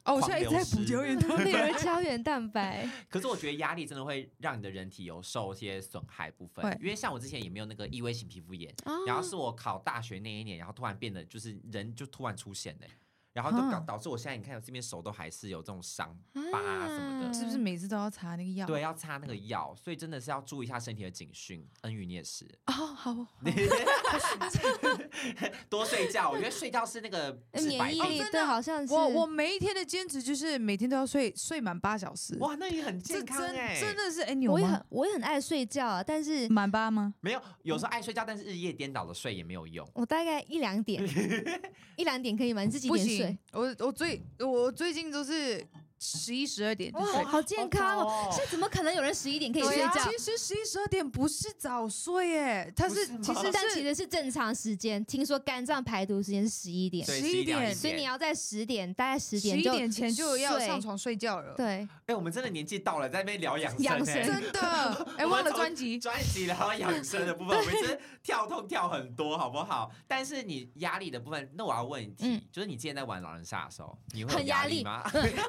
[0.05, 2.89] 哦，我现在一直在补 胶原蛋白，例如胶原蛋白。
[3.09, 8.73] 可是我觉得压力真的会让你的人体有受一些损害部分，因为像我之前也没有那个异位性皮肤炎，
[9.05, 12.87] 然后是我考大学那一年，然后突然变得就是人就突然出现的。
[13.35, 18.65] 然后就导导致我现在你看我这边手都还是有这种伤疤什么的，是不是每次都要擦那个药？
[18.65, 21.67] 对，要擦那个药，所以真的是要注意一下身体的警讯。
[21.81, 23.13] 恩宇你也是哦，好，
[25.69, 26.31] 多睡觉。
[26.31, 28.93] 我觉得睡觉是那个免疫力，对，好像是。
[28.93, 32.37] 我我每一天的坚持就是每天都要睡睡满八小时。
[32.39, 37.13] 哇，那也很健康哎，真的是哎，我也很我也很爱睡觉啊，但是满八吗？
[37.19, 39.85] 没有，有时候爱睡觉，但是日夜颠倒的睡也没有用。
[39.93, 41.03] 我大概一两点，
[41.97, 42.61] 一两点可以吗？
[42.61, 43.24] 你自己几点睡？
[43.51, 45.65] 我我最我最近都是
[45.99, 48.29] 十一十二点就睡，好健康哦！
[48.31, 49.91] 现在怎么可能有人十一点可以睡觉？
[50.03, 55.03] 其实十一十二点不是早睡哎，它是其实但其实是正常时间。
[55.05, 61.55] 听说肝脏排毒时间是十一点，十一点，所以你要在十点，大概十点十一点前就要上床睡觉了。
[61.55, 69.91] 对，哎，我们真的年纪到了，在那边聊养生，养 生真的 哎，忘了专辑专辑聊养生的部分，我们 是跳痛跳很多，好不好？
[70.07, 75.01] 但是你压力的部分，那我要问一题，就是你之前在玩狼人杀的时候，你会很压力吗？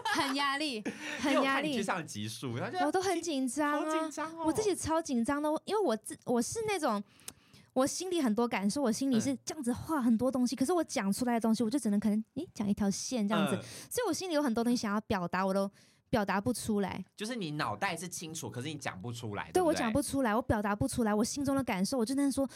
[0.04, 0.82] 很压力，
[1.20, 1.74] 很压力。
[1.74, 7.02] 去上集数，我都很紧张啊，我自己超紧张的，因为我自我是那种，
[7.72, 13.56] 我心里很多感受，我心里是这样子画很多东西，可是我讲出来的东西，我就只能可能诶讲一条线这样子，
[13.90, 15.70] 所以我心里有很多东西想要表达，我都
[16.08, 17.04] 表达不出来。
[17.16, 19.50] 就是你脑袋是清楚，可是你讲不出来。
[19.52, 22.48] 对，我讲不出来，我表达不出来，我心中的感受，我就能说，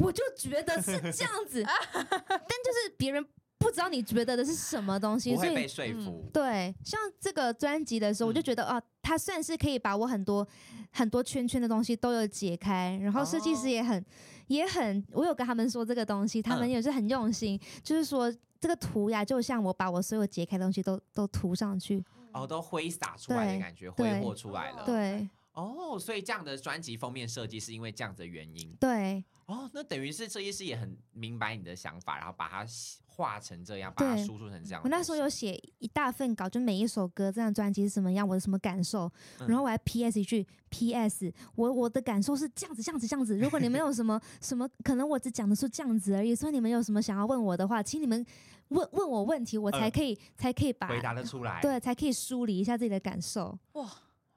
[0.00, 1.62] 我就觉得是这样子，
[2.08, 3.26] 但就是别人。
[3.62, 6.28] 不知道你觉得的是什么东西，所以被说服。
[6.32, 10.46] 对，像这个专辑的时候，我就觉得啊，它算是可以把我很多
[10.90, 14.04] 很多圈圈的东西都有解开，然后设计师也很
[14.48, 24.84] 也很，我有跟他们说这个东西，他们也是很用心，就是说这个涂鸦就像我把我所有解开的东西都都涂上去，哦，都挥洒出来的感觉，挥霍出来了。
[24.84, 28.74] 对，哦，所以这样的专辑封面设计是因为这样子的原因。
[28.80, 32.66] 对，哦，那等于是设计师也很明白你的想法，然后把它。
[33.14, 34.80] 画成这样，把它输出成这样。
[34.84, 39.10] 我那时候有写一大份稿，就每一首歌这张专辑是什么样，我的什么感受，
[39.46, 43.38] 然后我还 PS 一句 PS，我我的感受是这样子，这样子，这样子。
[43.38, 46.34] 如果你们有什么什么，可能我只讲的是这样子而已。
[46.34, 48.24] 所以你们有什么想要问我的话，请你们
[48.68, 53.58] 问问我问题，我才可以、呃、才可以把回答得出来，对，才可以梳理一下自己的感受。
[53.74, 53.86] 哇，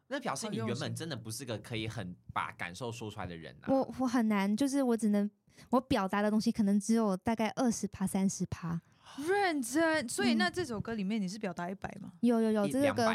[0.08, 3.68] 那表示你原本真的不是个可以很把感受说出来的人啊。
[3.70, 5.30] 我我很难，就是我只能。
[5.70, 8.78] 我表达的东西可能只有大概二十趴、三十趴，
[9.26, 10.08] 认真。
[10.10, 12.12] 所以那这首歌里面你是表达一百吗？
[12.20, 13.06] 有有有，这个歌，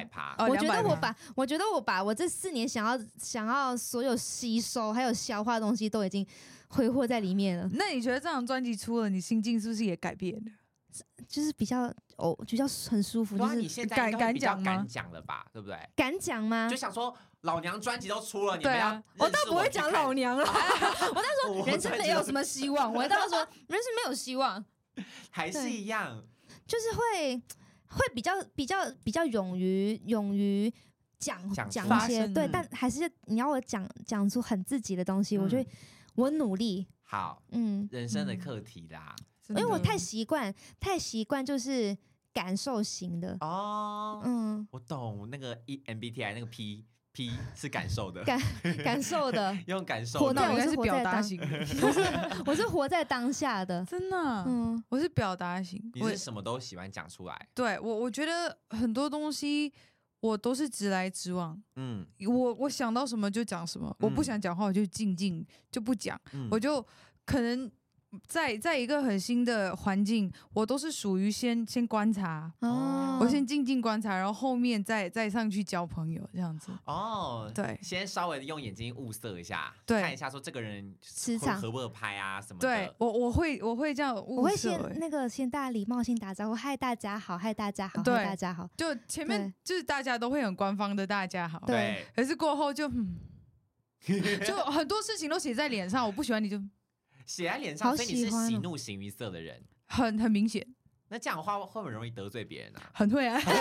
[0.49, 6.27] 我觉得我把，哦、我觉得我把我这四年想要想要所有吸收还有消化的东西都已经
[6.69, 7.69] 挥霍在里面了。
[7.75, 10.51] 那你觉得这张专辑出了，你心境是不是也改变了？
[11.29, 13.37] 就是比较哦，就叫很舒服。
[13.39, 14.65] 就是你现在敢敢讲吗？
[14.65, 15.77] 敢讲了吧，对不对？
[15.97, 16.69] 敢讲吗？
[16.69, 17.17] 就想说。
[17.43, 20.45] 老娘专辑都出了，你们要我，我倒不会讲老娘了。
[20.45, 24.63] 我倒说人生没有什么希望，我倒说人生没有希望，
[25.33, 26.23] 还是一样，
[26.67, 27.43] 就是会
[27.87, 30.71] 会比较比较比较勇于勇于
[31.19, 35.67] 讲讲一些对，但还是你要我讲讲出很自己的东西，嗯、我觉得
[36.17, 39.17] 我努力好，嗯，人生的课题啦，
[39.49, 41.97] 因为我太习惯太习惯就是
[42.33, 46.85] 感受型的哦，嗯，我懂那个 E MBTI 那个 P。
[47.13, 48.41] P 是感受的，感
[48.85, 50.21] 感受的， 用感受。
[50.21, 51.41] 活到我是表达型，
[51.83, 52.01] 我是
[52.47, 54.17] 我是活在当下的，真的，
[54.47, 55.91] 嗯，我是表达型。
[55.93, 57.49] 你是什么都喜欢讲出来？
[57.53, 59.73] 对我，我觉得很多东西
[60.21, 66.81] 我都是直来直往，嗯，我我想到什么就讲什么，我不想讲话我就静静就不讲，我就
[67.27, 67.69] 可能。
[68.27, 76.73] 在在一个很新的环境，我都是属于先先观察，哦，我先静静观察，然后后面再再上去交朋友这样子。
[76.87, 82.69] 哦，对，先稍微用眼睛物色一下，对，看一下说这个人磁场合不合拍啊什么的。
[82.69, 88.69] 对，我我会我会这样物色，我会先那个先大礼貌性打招呼，嗨大家好，嗨大家好，嗨大家好。
[88.77, 93.17] 就前面就是大家都会很官方的大家好，对，可是过后就嗯，
[94.45, 96.61] 就很多事情都写在脸上，我不喜欢你就。
[97.31, 100.67] 写在脸上，所以你是喜怒形于色的人，很很明显。
[101.09, 102.83] 那这样的话会不会很容易得罪别人啊？
[102.93, 103.55] 很会啊， 但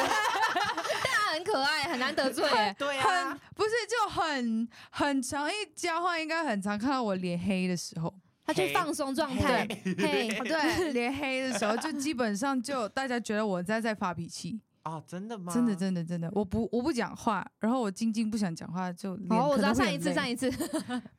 [1.14, 2.44] 他很可爱，很难得罪。
[2.80, 8.12] 对啊，不是就很很常一交换，应该很常看到我脸黑的时候，
[8.44, 9.68] 他就放松状态。
[9.84, 14.60] 嘿， 对，脸黑的时候就基本上就大家觉得我在在发脾气。
[14.82, 15.54] 啊，真的吗？
[15.54, 20.52] 真的真的真的，我不我不讲话，然后我静静不想讲话，就哦，我知道上一次上一次，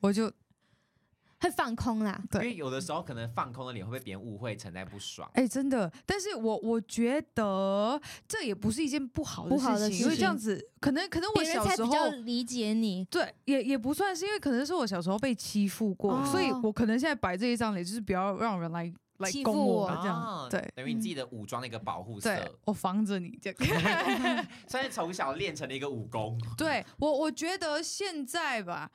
[0.00, 0.32] 我就。
[1.40, 5.28] 会放空啦，对，因为有的时候可能放空的脸会被别人误会成在不爽。
[5.34, 26.38] 哎、欸，真的，但是我我觉得这也不是一件不好的事情，不好的事情，因为这样子可能可能我小时候理解你，对，也也不算是因为可能是我小时候被欺负过，哦、所以我可能现在摆这一张脸就是不要让人来来欺负我这样，哦、对，等于你自己的武装的一个保护色，对，我防着你这样， 所以从小练成了一个武功。
[26.58, 28.90] 对我我觉得现在吧。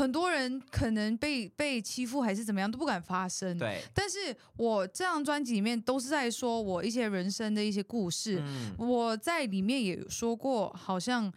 [0.00, 3.82] 很多人可能被被欺负还是怎么样都不敢发声，对。
[3.92, 8.42] 但是我这张专辑里面都是在说我一些人生的一些故事。
[8.42, 11.30] 嗯、我在里面也有说过，好像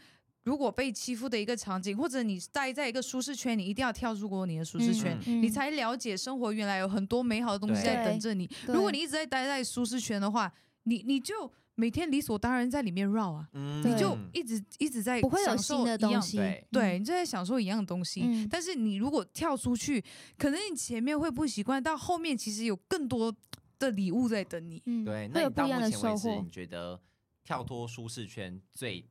[0.44, 8.50] 如果被欺负的一个场景，或者你待在一个舒适圈，你一定要跳出过你的舒适圈，嗯嗯、你才了解生活原来有很多美好的东西在等着你。
[8.68, 10.50] 如果你一直在待在舒适圈的话，
[10.84, 11.52] 你你就。
[11.76, 18.22] 每天理所当然在里面绕啊，嗯、你就一直一直在不会有新的东西，对，对，你就在享受一样的东西。
[18.24, 20.04] 嗯、但是你如果跳出去，
[20.38, 23.36] 可能你前面会不习惯，到后面其实有更多
[23.80, 24.84] 的礼物在等你。
[24.86, 27.02] 嗯、对，那你到目前为止，你觉得
[27.44, 29.04] 跳脱舒适圈最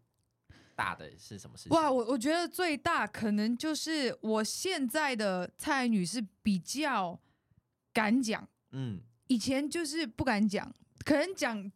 [0.77, 1.77] 大的是什么事情？
[1.77, 7.18] 哇，我我觉得最大可能就是我现在的蔡女士比较
[7.92, 10.72] 敢讲，嗯，以前就是不敢讲，
[11.05, 11.72] 可能讲。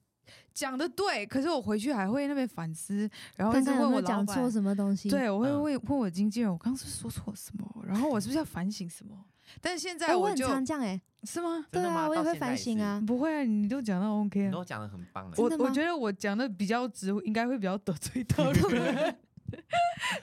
[0.57, 5.11] 讲的对，可是我回去还会那边反思，然后问我老板讲错什么东西。
[5.11, 9.23] 对，我会问问我经纪人，我刚刚是说错什么，然后我是不是要反省什么？
[9.61, 11.67] 但是现在我就、欸、我很常这样哎，是吗？
[11.71, 13.01] 对啊，我也会反省啊。
[13.07, 15.31] 不会啊，你都讲到 OK，你都讲的很棒。
[15.37, 19.17] 我我觉得我讲的比较直，应该会比较得罪到人。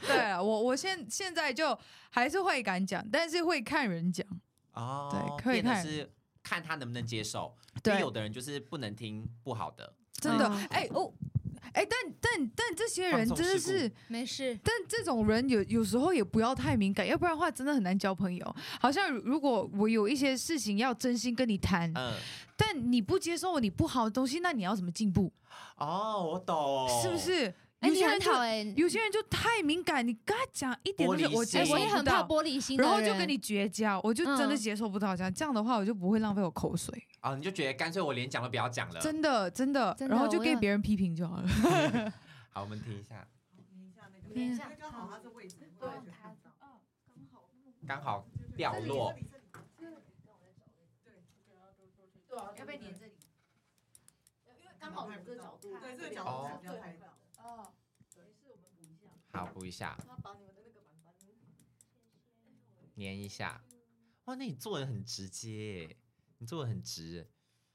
[0.01, 1.77] 对啊，我我现现在就
[2.09, 4.25] 还是会敢讲，但是会看人讲
[4.73, 5.09] 哦。
[5.11, 7.55] 对，可以看是看他能不能接受。
[7.81, 9.93] 对，有的人就是不能听不好的。
[10.19, 11.13] 真的，哎、嗯、哦，
[11.73, 14.57] 哎，但但但这些人真的是没事。
[14.63, 18.55] 但这种人有有时候也不要太敏感，要不然的话真的很难交朋友。
[18.79, 22.13] 好像如果我有一些事情要真心跟你谈，嗯，
[22.55, 25.31] 但你不接受你不好的东西，那你要怎么进步？
[25.77, 27.53] 哦，我懂，是不是？
[27.83, 35.33] 哎，你很好哎，有些人就太敏感，你跟他讲一点东西，我接受不到，我也很怕玻璃心，然后就跟你绝交，我就真的接受不到这样。
[35.33, 37.05] 这样的话，我就不会浪费我口水。
[37.19, 41.47] 啊，你就觉得干脆我连讲都不要讲了，真的真的，然后就给别人批评就好了。
[42.51, 43.27] 好，我们听一下，
[43.69, 45.89] 听一下那个，听一下，刚好他是位置，对，
[47.85, 49.13] 刚好掉落。
[49.13, 49.23] 对，
[52.57, 53.11] 要被黏这里。
[54.61, 56.47] 因为刚好这个角度，对这个角度。
[59.33, 59.97] 好，补一下。
[60.21, 61.13] 把你们的那个板板
[62.95, 63.61] 粘一下。
[64.25, 65.97] 哇，那你做的很直接，
[66.37, 67.27] 你做的很直，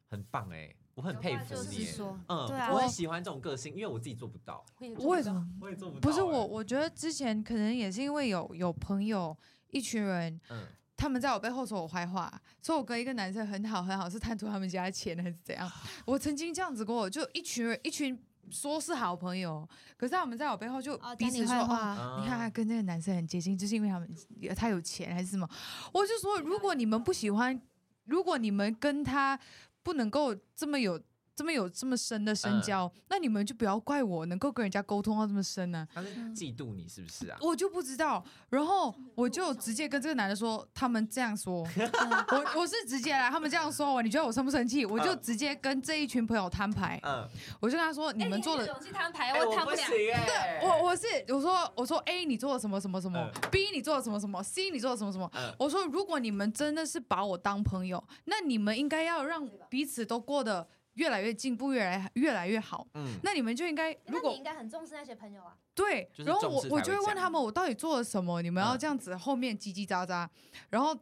[0.08, 1.84] 很棒哎，我很佩服你。
[2.28, 4.64] 嗯，对啊，我很喜欢这种个性，因为我自己做不到。
[4.78, 5.46] 为什么？
[5.60, 6.08] 我也做不到。
[6.08, 9.36] 不是我，我觉得之前可能也是因为有有朋友
[9.70, 10.64] 一群人，嗯。
[10.96, 15.70] 他们在我背后说我坏话，说我跟一个男生很好很好，是贪图他们家的钱还是怎样？
[16.04, 21.94] 我曾经这样子过，就一群人一群说是好朋友，可是他们在我背后就彼此说话。
[21.94, 24.08] 哦，你看他跟那个男生很接近，就是因为他们
[24.56, 25.48] 他有钱还是什么？
[25.92, 27.60] 我就说，如果你们不喜欢，
[28.04, 29.38] 如果你们跟他
[29.82, 31.00] 不能够这么有。
[31.38, 35.94] 这么有这么深的深交，嗯、那你们就不要怪我能够跟人家沟通到这么深呢、啊？
[35.94, 37.38] 他是嫉妒你是不是啊？
[37.40, 41.62] 我就不知道，然后我就直接跟这个男的说，他们这样说，
[42.32, 44.84] 我我是直接来，他们这样说我，你觉得我生不生气？
[44.84, 47.24] 我就直接跟这一群朋友摊牌，嗯，
[47.60, 60.66] 我就跟他说，你们做的，勇气摊牌，我摊不了， 对，我我是我说我说 A 你做了什么什么什么、嗯、，B 你做了什么什么，C 你做了什么什么，嗯、我说如果你们真的是把我当朋友，那你们应该要让彼此都过得。
[60.98, 62.86] 越来越进步，越来越来越好。
[62.94, 65.56] 嗯，那你们就应该，如果你应该很重视那些朋友啊。
[65.72, 68.42] 对，然后我我就会问他们，我到底做了什么？
[68.42, 70.28] 你们要这样子后面叽叽喳喳，
[70.70, 70.94] 然后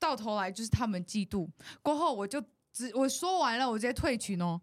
[0.00, 1.48] 到头来就是他们嫉妒。
[1.80, 4.60] 过后我就只我说完了，我直接退群哦。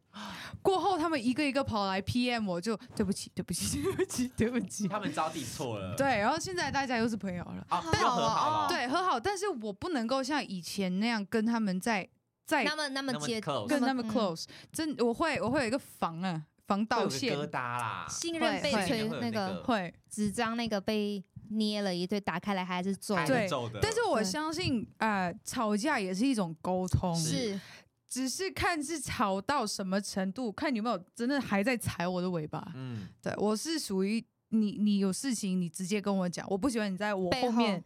[0.61, 4.87] 过后他们一个一个跑来 PM，我就对不起，对不起，对不起，对不起。
[4.89, 5.95] 他们招弟错了。
[5.95, 7.65] 对，然后现在大家又是朋友了。
[7.69, 8.67] 啊，又和好了。
[8.67, 12.09] 对，和好，但是我不能够像以前那样跟他们在。
[12.45, 19.93] 在那么那么接跟那么 close，真我会我会有一个防啊防盗线，疙瘩啦，信任被吹那个会。
[20.09, 23.47] 纸张那个被捏了一堆，打开来还是皱对，
[23.81, 27.59] 但是我相信呃吵架也是一种沟通，是
[28.07, 32.71] 只是看是吵到什么程度，看你有没有真的还在踩我的尾巴。
[32.75, 37.83] 嗯，对我是属于你你有事情你直接跟我讲，我不喜欢你在我后面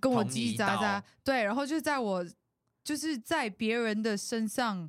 [0.00, 2.24] 跟我叽叽喳喳，对，然后就在我。
[2.86, 4.88] 就是在别人的身上，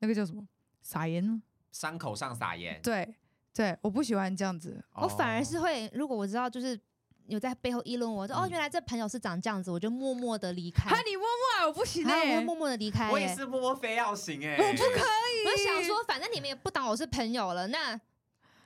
[0.00, 0.46] 那个叫什么
[0.82, 1.40] 撒盐呢？
[1.72, 2.78] 伤口上撒盐。
[2.82, 3.16] 对，
[3.54, 6.78] 对，我不喜欢这样子，我反而是会，如果我知道就是
[7.24, 10.90] 有在背后议论我，说、嗯、哦，原来这朋友是长这样子，我就默默的离开。
[10.90, 13.10] 哈，你默默啊，我不行哎、欸，我会默默的离开。
[13.10, 15.46] 我也是默默非要行哎、欸，我不可以。
[15.46, 17.98] 我想说，反正你们也不当我是朋友了，那。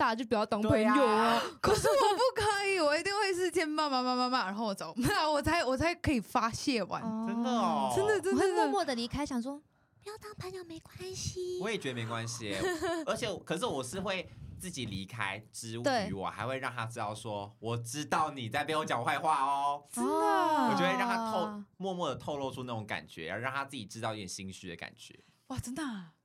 [0.02, 1.40] 大家就不要当朋友啊！
[1.62, 7.00] 可是我不可以，我一定会是先骂骂骂骂骂，然后我走，那 我才我才可以发泄完。
[7.24, 9.62] 真的哦，真的真的，我会默默的离开，想说
[10.02, 11.60] 不要当朋友没关系。
[11.62, 12.52] 我也觉得没关系，
[13.06, 19.84] 而且可是我是会自己离开之余，我还会让他知道说，我知道你在背后讲坏话哦。
[19.92, 25.16] 真的，我就会让他透默默的透露出那种感觉，然后让他自己知道一点心虚的感觉。
[25.46, 25.82] 哇，真的。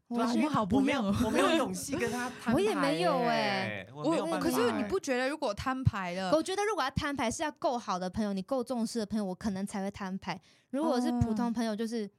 [0.07, 6.31] 我们好不一样，我没有勇气跟他 摊牌，我也没有哎，我可是你不觉得如果摊牌了？
[6.31, 10.39] 我觉得如果要摊牌是要够好的朋友，你够重视的朋友，我可能才会摊牌。
[10.69, 12.09] 如果是普通朋友，就是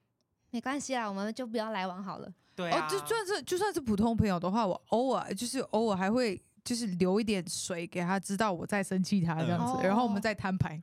[0.51, 2.31] 没关系啦，我们就不要来往好了。
[2.55, 10.83] 对啊，就算是就算是普通朋友的话，我偶尔就是偶尔还会就是留一点水给他，知道我在生气他这样子，然后我们再摊牌。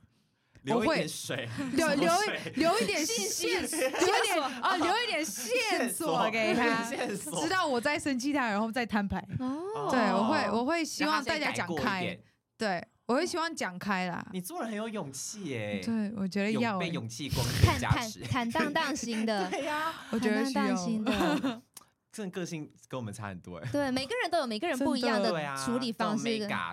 [0.66, 2.12] 留一点水，留留
[2.54, 6.84] 留一点线，留一点啊，留一点线索给他，
[7.40, 9.24] 知道我在生气他，然后再摊牌。
[9.38, 12.18] 哦，对，我会我会希望大家讲开，
[12.58, 14.26] 对，我会希望讲开啦。
[14.32, 16.78] 你做人很有勇气耶，对，我觉得要。
[16.78, 17.46] 被勇气光
[17.80, 21.62] 加持，坦荡荡型的， 对呀，我觉得需要。
[22.16, 23.70] 这种个性跟我们差很多哎。
[23.70, 26.24] 对，每个人都有每个人不一样的处理方式，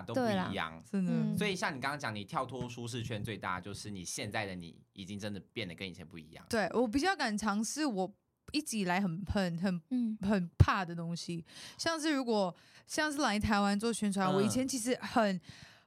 [0.06, 1.36] 都不一样，真的。
[1.36, 6.42] 所以像你刚刚讲，你跳脱舒适圈最大就是你现在的你已经真的变得跟以前不一样。
[6.48, 8.10] 对，我比较敢尝试我
[8.52, 9.82] 一直以来很很很
[10.22, 11.44] 很怕的东西，
[11.76, 15.38] 像是如果像是来台湾做宣传，我以前其实很。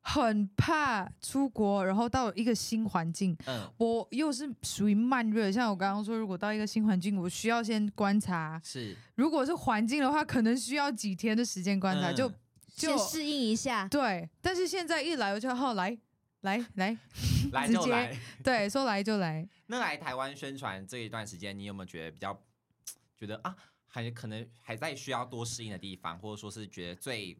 [0.09, 12.29] 很怕出国，然后到一个新环境，嗯，我又是属于慢热，像我刚刚说，如果到一个新环境，我需要先观察，是，如果是环境的话，可能需要几天的时间观察，嗯、就
[12.73, 14.29] 就先适应一下，对。
[14.41, 15.97] 但是现在一来我就好来
[16.39, 16.97] 来 来，
[17.51, 19.45] 来就来，对，说来就来。
[19.65, 22.41] 那来台湾宣传这一段时间，你有没有觉得比较
[23.17, 23.53] 觉得啊，
[23.85, 27.37] 还可能还在需要多适应的地方，或者说是觉得最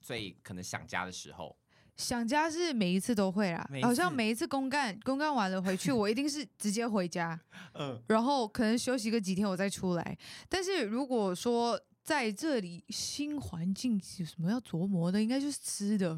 [0.00, 1.56] 最可能想家的时候？
[1.98, 7.38] 想家是每一次都会啦，好像每一次公干公干完了回去， 我一定是直接回家，
[7.74, 10.16] 嗯，然后可能休息个几天我再出来。
[10.48, 16.08] 但是如果说在这里新环境有什么要琢磨的，应该就是吃的，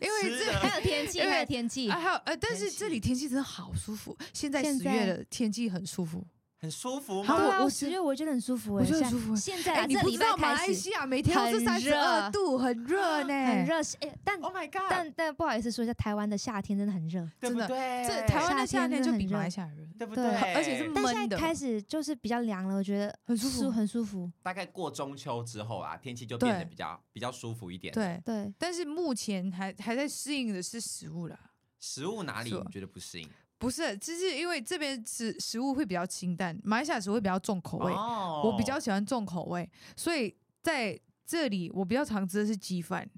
[0.00, 6.24] 因为这 还有天气，还有天气，还有呃，但是这里天气真的好舒服，现在十月的天气很舒服。
[6.58, 7.36] 很舒服吗？
[7.36, 9.36] 对啊，我十月我觉得很舒服，我觉得很舒服。
[9.36, 13.76] 现在你不知道马来西亚每天都是三十二度，很热呢，很热。
[14.24, 14.86] 但 Oh my God！
[14.88, 17.68] 但但不好意思说一下，台湾的夏天真的很热，真的。
[17.68, 20.24] 这台湾的夏天就比马来西亚热，对不对？
[20.54, 21.02] 而且是闷的。
[21.02, 24.30] 但现在开始就是比较凉了，我觉得很舒服，很舒服。
[24.42, 27.92] 大概过中秋之后啊，天气就变得比较比较舒服一点。
[27.92, 28.52] 对对。
[28.58, 31.38] 但是目前还还在适应的是食物啦。
[31.78, 33.28] 食物哪里你觉得不适应？
[33.58, 37.92] 不是，就是因为这边食食物会比较清淡，马来西亚食物会比较重口味。
[37.92, 38.44] Oh.
[38.46, 43.08] 我比较喜欢重口味，所以在这里我比较常吃的是鸡饭，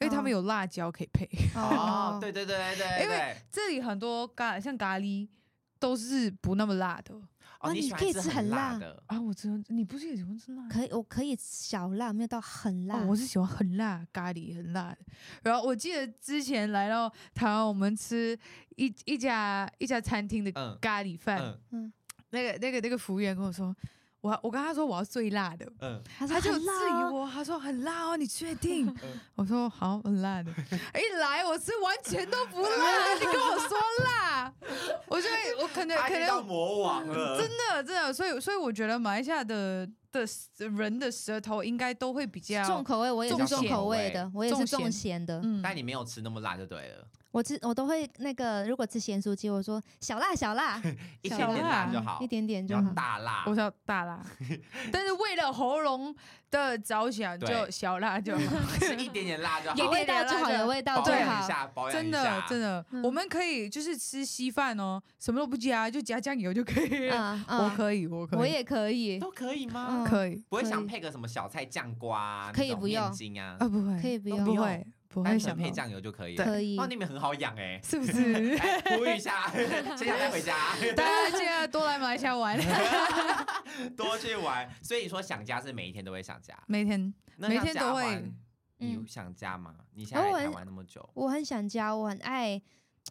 [0.00, 1.28] 因为他们有辣椒可以配。
[1.54, 5.28] 哦， 对对对对对，因为这里很多咖像咖喱
[5.78, 7.14] 都是不那么辣的。
[7.62, 9.20] 哦，你可以吃很辣的啊！
[9.20, 10.68] 我真的你不是也喜欢吃辣？
[10.68, 12.96] 可以，我可以小辣，没有到很辣。
[13.04, 14.98] 我是喜欢很辣咖喱，很辣的。
[15.42, 18.38] 然后我记得之前来到台湾，我们吃
[18.76, 21.92] 一一家一家餐厅的咖喱饭，嗯，
[22.30, 23.74] 那个那个那个服务员跟我说。
[24.22, 28.92] 我我跟他说我要最辣的，嗯，他就质疑我，他说很辣哦，你确 定？
[29.34, 30.50] 我说好，很辣的。
[30.94, 34.52] 一来我是完全都不辣，你跟我说辣，
[35.08, 47.08] 我觉得我可能可能魔王了，真的真的，所以所以我觉得马来西亚的的人的舌头应该都会比较重口味，我也是重口味的，我也是重咸的，嗯，但你没有吃那么辣就对了。
[47.32, 50.78] 我吃我都会那个，如果吃咸酥鸡，我说小辣小辣，
[51.22, 52.92] 一点点辣就好，一点点就好。
[52.92, 54.22] 大辣，我说大辣，
[54.92, 56.14] 但是为了喉咙
[56.50, 61.48] 的着想，就小辣就好， 是一点点辣就好，有味道就好，有味道最好。
[61.90, 67.08] 真的真的，我们可以就是吃稀饭哦，什么都不加，就加酱油就可以。
[67.48, 70.01] 我可以，我可以，我也可以，都可以吗？
[70.04, 73.56] 可以，不会想配个什么小菜酱瓜，可以不用啊？
[73.58, 74.86] 啊，不会，可以不用，不会。
[75.22, 76.78] 单纯配酱油就可以了，可以。
[76.78, 78.56] 哦，那边很好养哎，是不是？
[78.96, 79.46] 呼吁一下，
[79.94, 80.56] 先想带回家。
[80.96, 82.58] 大家记得多来马来西亚玩，
[83.94, 84.66] 多去玩。
[84.82, 88.24] 所以你说想家是每一天都会想家，每天每天都会。
[88.78, 89.74] 你有想家吗？
[89.94, 92.60] 你现在来台湾那么久，我很想家，我很爱，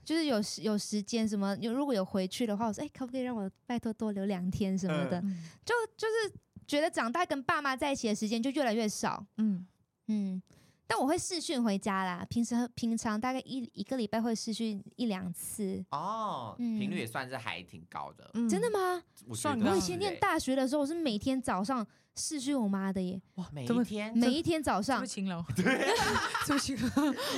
[0.03, 5.21] 就是有时有时间什么，有如果有回去的话，我说哎，可不可以让我拜托多留两天什么的？
[5.63, 6.35] 就就是
[6.71, 9.25] 觉得长大跟爸妈在一起的时间就越来越少。
[9.37, 9.67] 嗯
[10.07, 10.41] 嗯。
[10.87, 12.25] 但我会视讯回家啦。
[12.29, 15.83] 平时平常大概一一个礼拜会视讯一两次。
[15.91, 18.29] 哦，频率也算是还挺高的。
[18.49, 19.03] 真的吗？
[19.27, 19.35] 我
[19.69, 23.21] 我以前念大学的时候，我是每天早上视讯我妈的耶。
[23.35, 24.97] 哇，每一天每一天早上。
[24.97, 25.41] 这么勤劳。
[25.55, 25.93] 对，
[26.47, 26.89] 这么勤劳。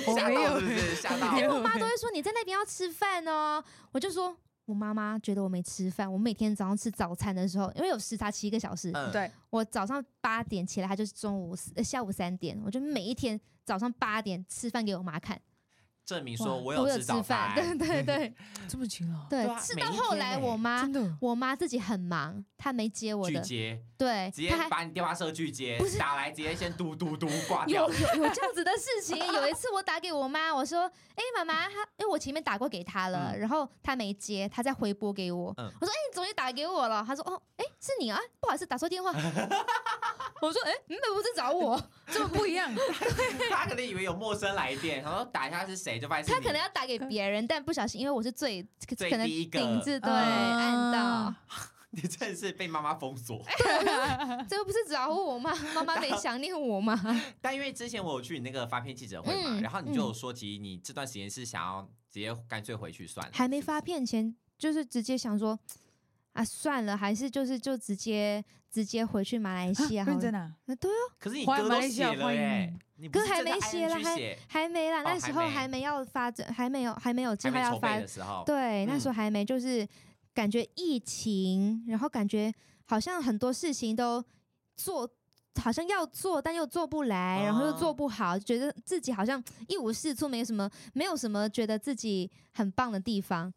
[0.08, 0.96] 我没有，是不是？
[0.96, 1.28] 吓到。
[1.56, 4.36] 我妈都会说你在那边要吃饭哦，我就说。
[4.66, 6.12] 我妈妈觉得我没吃饭。
[6.12, 15.40] 我每天早上吃早餐的时候，因为有时差七个小时，嗯、对我早上八点起来，她就是中午呃下午三点，我就每一天早上八点吃饭给我妈看。
[16.06, 18.34] 证明说我有吃早饭，对对对，
[18.68, 19.20] 这么勤劳。
[19.30, 20.88] 对，是到后来我妈，
[21.22, 23.40] 我妈自己很忙，她没接我的。
[23.42, 23.82] 拒接。
[23.98, 27.88] 对，直接把你电话设拒接，打来直接先嘟嘟嘟挂掉。
[27.88, 30.82] 有有有这样子的事情，有一次我打给我妈，我说
[31.16, 35.54] ：“哎，妈妈，她因为我前面打过给她了，然后她没接，她再回拨给我。
[35.56, 37.02] 我说：哎，你终于打给我了。
[37.08, 39.14] 她说：哦，哎，是你啊，不好意思，打错电话。
[40.48, 41.82] 我说：哎，你怎么不是找我？
[42.12, 42.74] 这么不一样。
[43.50, 48.66] 他可能以为有陌生来电，然后打一下是谁，就发现他可能要打给别人，但不小心，因为我是最
[48.98, 51.34] 最第一个顶字对按到。
[51.96, 53.46] 你真的是被妈妈封锁，
[54.50, 55.54] 这又不是找我吗？
[55.76, 57.00] 妈妈没想念我吗？
[57.40, 63.32] 但因为之前我有去你那个发片记者会嘛，嗯、然后你就有说起你这段时间是想要直接干脆回去算了。
[63.32, 65.60] 还没发片前，就是直接想说
[66.34, 70.04] 啊，算了，还是就是就直接直接回去马来西亚。
[70.04, 70.54] 认真啊？
[70.80, 70.96] 对哦。
[71.18, 72.74] 可是你歌都写了耶，
[73.12, 75.02] 歌还没写了，还还没啦。
[75.04, 78.44] 那时候还没要发展，还没有还没有计划要发的时候。
[78.46, 79.88] 对，那时候还没就是。
[80.36, 82.52] 感觉疫情，然后感觉
[82.86, 84.20] 好像很多事情都
[84.76, 85.08] 做，
[85.62, 93.54] 好像要做，但又做不来，然后又做不好，觉得自己好像一无是处，没什么，没有什么觉得自己很棒的地方，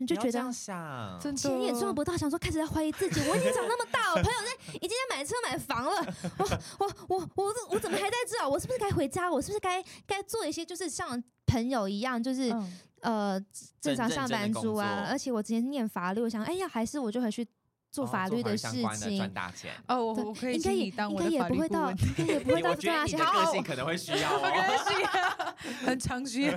[0.00, 6.46] 你就觉得这样想，钱也赚不到，想说开始在怀疑自己，我已经长那么大，我朋友在已经在买车买房了，我
[6.78, 8.48] 我我我我怎么还在这？
[8.48, 9.30] 我是不是该回家？
[9.30, 12.50] 我是不是该该做一些就是像朋友一样，就是。
[12.52, 13.42] 嗯呃，
[13.80, 17.42] 正常上班族啊，而且我之前念法律，我想，哎呀，还是我就回去
[17.90, 19.72] 做法律的事情，赚大钱。
[19.88, 21.68] 哦，我我可以请你当我的法律顾问。
[21.68, 23.06] 应该也不会 到，应该也不会到这样。
[23.06, 24.38] 你的个性可能会需要
[25.84, 26.50] 很常需要。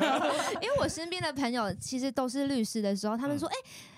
[0.62, 3.56] 因为我身边的朋友其实都是律师的时候，他们说，哎，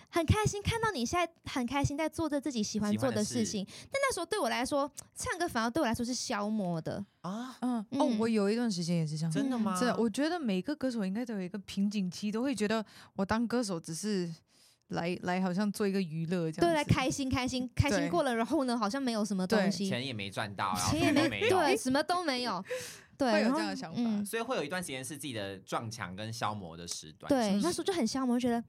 [0.09, 3.65] 很开心看到你现在很开心在做着自己喜欢做的事情。
[3.91, 7.03] 但那时候对我来说，唱歌反而对我来说是消磨的。
[7.21, 9.77] 啊，嗯，哦，我有一段时间也是这样，真的吗？
[9.79, 12.83] 真的，我觉得每个歌手应该都有一个瓶颈期，都会觉得
[13.15, 14.31] 我当歌手只是
[14.89, 22.63] 来来，好像做一个娱乐这样，对，来开心开心开心过了，然后呢，好像没有什么东西，钱也没赚到， 钱也没，对，什么都没有，
[23.17, 28.63] 对，会有这样的想法，所以会有一段时间是自己的撞墙跟消磨的时段，对，那时候就很消磨，觉得。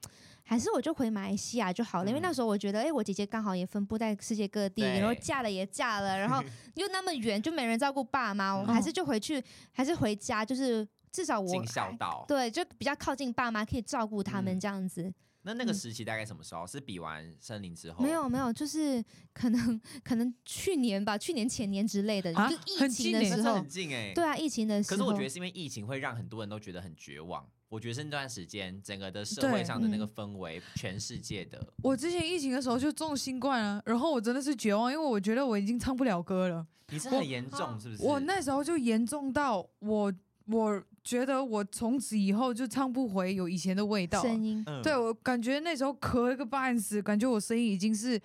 [0.48, 6.40] 还是我就回马来西亚就好了，因为那时候我觉得，哎，我姐姐刚好也分布在世界各地，然后嫁了也嫁了，然后
[6.76, 9.42] 又那么远，就没人照顾爸妈，我还是就回去，
[9.72, 15.12] 还是回家，就是至少我尽孝道，对，就比较靠近爸妈，可以照顾他们这样子。
[15.46, 16.66] 那那个时期大概什么时候？
[16.66, 18.02] 是比完森林之后？
[18.02, 24.96] 没有没有，就是可能可能去年吧，去年前年之类的，就疫情的时候，很近哎，对啊，疫情的时候。
[24.96, 27.48] 可是我觉得是因为疫情会让很多人都觉得很绝望。
[27.68, 31.64] 我觉得是那段时间，整个的社会上的那个氛围，全世界的。
[31.82, 36.66] 我之前疫情的时候就中新冠啊，然后我真的是绝望，因为我觉得我已经唱不了歌了。
[36.88, 38.02] 你是很严重是不是？
[38.02, 40.12] 我那时候就严重到我，
[40.46, 44.20] 我觉得我从此以后就唱不回有以前的味道。
[44.20, 48.20] 声音，对，我感觉那时候咳了个半死，感觉我声音已经是。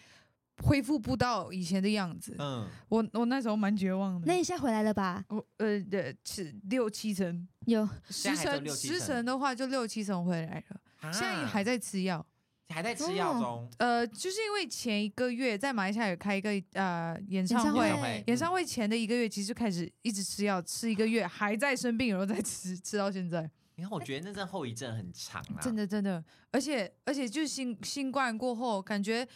[0.64, 4.28] 恢复不到以前的样子，嗯，我我那时候蛮绝望的。
[4.28, 5.26] 那你现在回来了吧？
[5.30, 10.80] 我呃的是六七成，有十成十成的话就六七成回来了。
[11.00, 12.24] 啊、现在还在吃药，
[12.72, 13.69] 还在吃药中。
[13.78, 23.49] 呃，就是因为前一个月在马来西亚有开一个呃演唱会，演唱会，演唱会前的一个月其实就开始一直吃药，吃一个月还在生病，然后再吃吃到现在。
[23.76, 29.28] 你看，我觉得那阵后遗症很长啊，真的真的，而且而且就是新新冠过后感觉。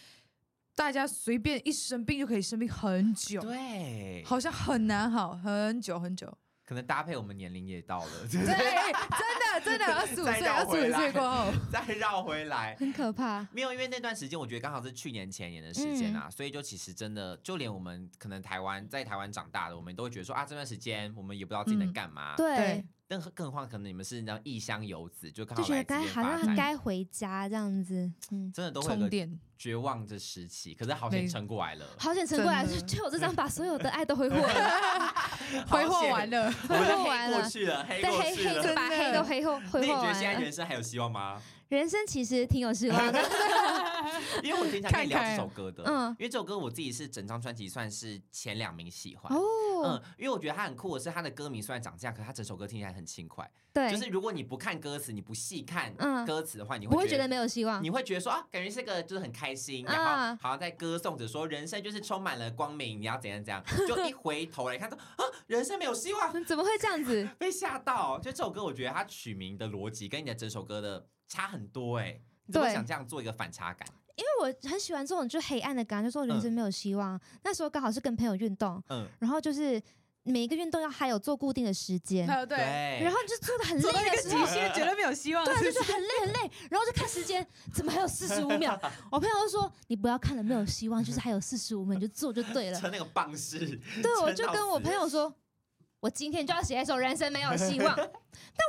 [0.78, 6.28] 大家随便一生病就可以生病很久，对，好像很难好很久很久。
[6.66, 8.54] 可能搭配我们年龄也到了，对，真的
[9.66, 13.46] 真的 二十五岁，二十五岁过后 再绕回来，很可怕。
[13.52, 22.86] 没有，因为那段时间我觉得刚好是去年前年的时间啊，所以就其实真的就连我们可能台湾在台湾长大的，我们都会觉得说啊，这段时间我们也不知道自己能干嘛，对。
[23.20, 29.10] 更更何况，可能你们是那异乡游子，就刚好来这边发展，好像该回家这样子，嗯，真的都会有
[29.58, 30.74] 绝望的时期。
[30.74, 35.14] 可是好险撑过来了，好险撑过来，就我这张把所有的爱都挥霍了，
[35.70, 39.88] 挥霍完了，挥霍完了，过去了，黑黑黑就把黑都挥霍挥霍完了。
[39.88, 41.42] 那你觉得现在人生还有希望吗？
[41.70, 43.20] 人生其实挺有希望的。
[44.44, 49.42] 因为我经常跟你聊这首歌的， 嗯，因为这首歌我自己是整张专辑算是前两名喜欢，哦，
[49.84, 55.94] 嗯，因为我觉得它很酷的是它的歌名虽然长这样，可是它整首歌听起来很轻快，对，就是如果你不看歌词，你不细看
[56.26, 67.28] 歌词的话，你会觉得没有希望，你会觉得说啊，感觉是个就是很开心，然后好像在歌颂着说人生就是充满了光明，你要怎样怎样， 就一回头来看说啊，人生没有希望，怎么会这样子？
[67.40, 73.88] 被吓到，就这首歌我觉得它取名的逻辑跟你的整首歌的差很多哎，你怎么想这样做一个反差感？
[74.16, 77.16] 因为我很喜欢这种就黑暗的感觉，就说人生没有希望。
[77.18, 79.82] 嗯、那时候刚好是跟朋友运动，嗯，然后就是
[80.24, 82.58] 每一个运动要还有做固定的时间，对，
[83.04, 88.80] 然后就做的很累的时候，极限绝对没有希望， 对，就是很累很累，然后就看时间，怎么还有四十五秒？
[89.12, 92.80] 我朋友就说你不要看了，没有希望，就是还有四十五秒，你就做就对了。
[92.80, 93.60] 成那个棒式，
[94.02, 95.36] 对，我就跟我朋友说。
[96.00, 98.08] 我今天就要写一首《人生没有希望》， 但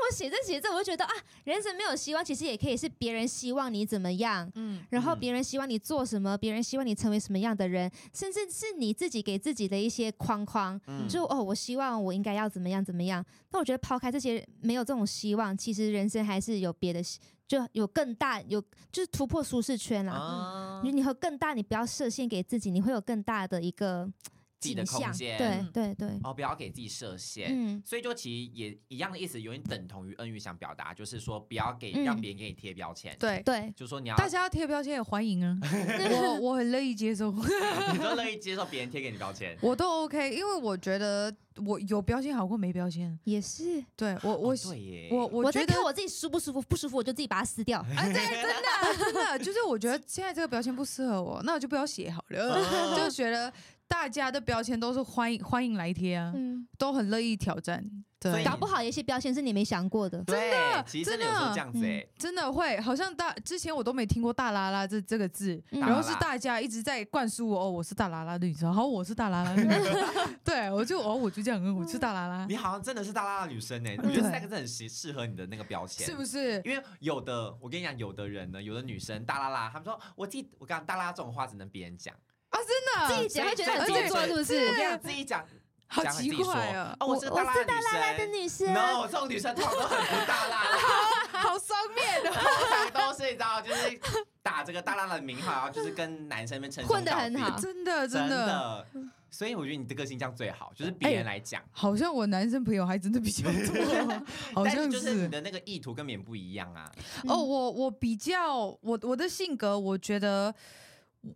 [0.09, 1.13] 我写着写着，我就觉得啊，
[1.45, 13.23] 人生没有希望，其实也可以是别人希望你怎么样，嗯，然后别人希望你做什么，别人希望你成为什么样的人，甚至是你自己给自己的一些框框，嗯，就哦，我希望我应该要怎么样怎么样。
[13.51, 17.03] 但我觉得抛开这些，没有这种希望，其实人生还是有别的，
[17.47, 18.59] 就有更大，有
[18.91, 20.81] 就是突破舒适圈啦。
[20.83, 24.11] 你你会更大，你不要设限给自己，你会有更大的一个。
[24.59, 33.43] 自己的空间，对对对，哦，不要给自己设限，嗯，所以就其实也一样的意思，有点等同于恩瑜想表达，就是说不要给让别人给你贴标签，对。
[33.45, 35.57] 对，就是说你要大家要贴标签也欢迎啊，
[36.11, 37.31] 我我很乐意接受，
[37.93, 41.33] 你都乐意接受别人贴给你标签， 我都 OK，因为我觉得
[41.65, 53.53] 我有标签好过没标签，也是，对我我对耶，我我觉得我自己舒不舒服，不舒服我就自己把它撕掉，啊，对，真的真的，就是我觉得现在这个标签不适合我，那我就不要写好了，就觉得。
[53.89, 57.85] 大家的标签都是欢迎欢迎来贴啊，嗯，都很乐意挑战。
[58.19, 60.25] 对，搞不好有些标签是你没想过的。
[60.25, 70.09] 真的，其实真的有时候这样子哎、欸嗯，真的会，好像大之前我都没听过“大拉拉”这这个字，嗯、然后是大家一直在灌输我哦，我是大拉拉的女生，好，我是大拉拉的女生，
[70.43, 72.47] 对，我就哦，我就这样，我是大拉拉。
[72.47, 76.61] 你好像真的是大拉拉女生呢、欸，我觉得三个字很适适合你的那个标签，是不是？
[76.65, 82.15] 因为有的，我跟你讲，有的人呢，有的女生大拉拉，他们说我自己，我刚大拉拉这种话只能别人讲。
[82.51, 84.67] 啊，真的，自己讲会觉得很做作，是不是？
[84.67, 85.45] 我跟你自己讲，
[85.89, 86.97] 好奇怪啊！
[87.01, 90.59] 哦，我是大拉拉的女生，no，这种女生通常都很不大拉，
[91.41, 92.31] 好双面的，
[92.93, 93.99] 都是你知道，就是
[94.43, 98.87] 打这个大拉拉的名号，然后就是跟男生们称混得很好，真的真的。
[99.29, 104.23] 所以我觉得你的个性这样最好，就是别人来讲，好像我男生朋友还真的比较多，
[104.55, 106.91] 好像就是你的那个意图跟别人不一样啊。
[107.29, 110.55] 哦，我我比较我我的性格，我觉得。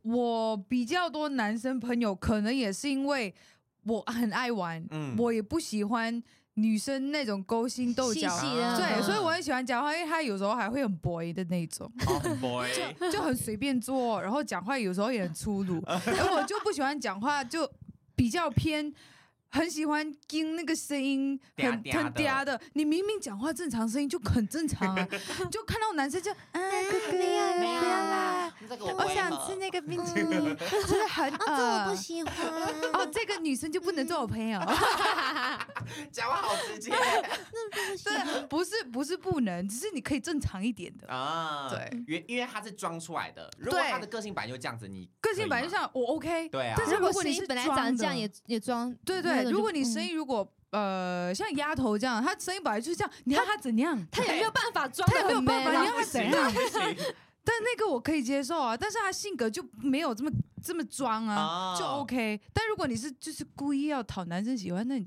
[0.03, 3.35] 我比较多男生朋友，可能也是因为
[3.85, 6.23] 我很爱玩，嗯，我也不喜欢
[6.55, 8.29] 女生那种勾心斗角，
[8.77, 11.91] 对，所以我很喜欢讲话，因为他有时候还会很 boy 的那种，
[12.23, 12.67] 很 boy，
[12.99, 17.71] 就就很随便做，然后讲话有时候也很粗鲁， 而我就不喜欢讲话，就
[18.15, 18.93] 比较偏。
[19.51, 21.83] 很喜欢听那个声音很很
[22.15, 25.09] 嗲的，你明明讲话正常声音就很正常啊，
[25.51, 28.53] 就看到男生就啊哥哥 呀，没有啦，
[28.97, 32.33] 我想吃那个冰淇淋， 就是很啊，这我不喜欢。
[32.93, 34.61] 哦，这个女生就不能做我朋友，
[36.13, 36.91] 讲话好直接，
[38.05, 38.43] 对，
[38.93, 41.07] 不是不能，只是你可以正常一点的。
[41.07, 49.45] 啊，对，因因为他是装出来的，如果他的个性本来就这样子，你个性本来就像我 OK，对啊，但是如果你是本来长这样也也装，对对。
[49.51, 56.53] 如果你声音如果呃像丫头这样，他声音本来就是这样，你要他怎样， 他也没有办法装，他也没有办法，你要他怎样？
[57.43, 60.31] 但那个我可以接受啊，但是他性格就没有这么
[60.63, 62.39] 这么装啊，就 OK。
[62.53, 65.07] 但如果你是就是故意要讨男生喜欢，那你，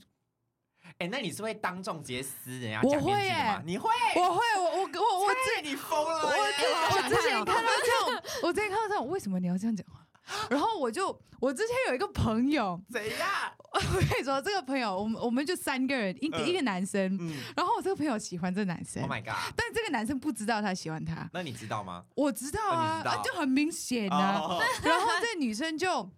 [1.00, 3.62] 哎，那你是会当众直接撕人家讲面具的吗？
[3.66, 3.90] 你会？
[4.16, 6.22] 我会，我我我我 这你疯了！
[6.22, 10.00] 我我之前看到这种，我之前看到这种，为什么你要这样讲话？
[10.50, 13.30] 然后我就，我之前有一个朋友， 怎样？
[13.74, 19.52] 我跟你说，这个朋友，我们我们就三个人，一个、呃、一个男生，嗯、然后我这个朋友喜欢这个男生，Oh my god！
[19.56, 22.06] 但这个男生不知道他喜欢他，那你知道吗？
[22.16, 24.38] 我知道啊，哦、啊就很明显啊。
[24.40, 24.62] Oh.
[24.84, 26.10] 然后这女生就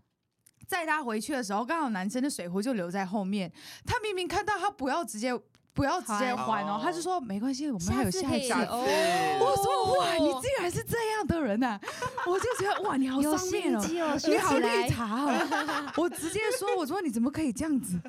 [0.68, 3.52] 载他回去的时候，刚好男生的水壶就留在后面，
[3.86, 5.32] 他明明看到他不要直接。
[5.76, 8.54] 不要直接还哦，他就说没关系，我们还有下一次。
[8.54, 11.78] 我说哇，你竟然是这样的人呐！
[12.26, 13.86] 我就觉得哇，你好双面哦，
[14.26, 15.92] 你好绿茶哦！
[15.98, 18.00] 我直接说，我说你怎么可以这样子？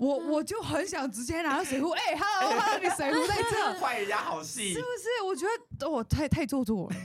[0.00, 5.24] 我我就很想直接拿到水壶， 哎，Hello，Hello，你水壶在这，坏人家好戏，是不是？
[5.24, 5.46] 我觉
[5.78, 6.96] 得我太太做作了，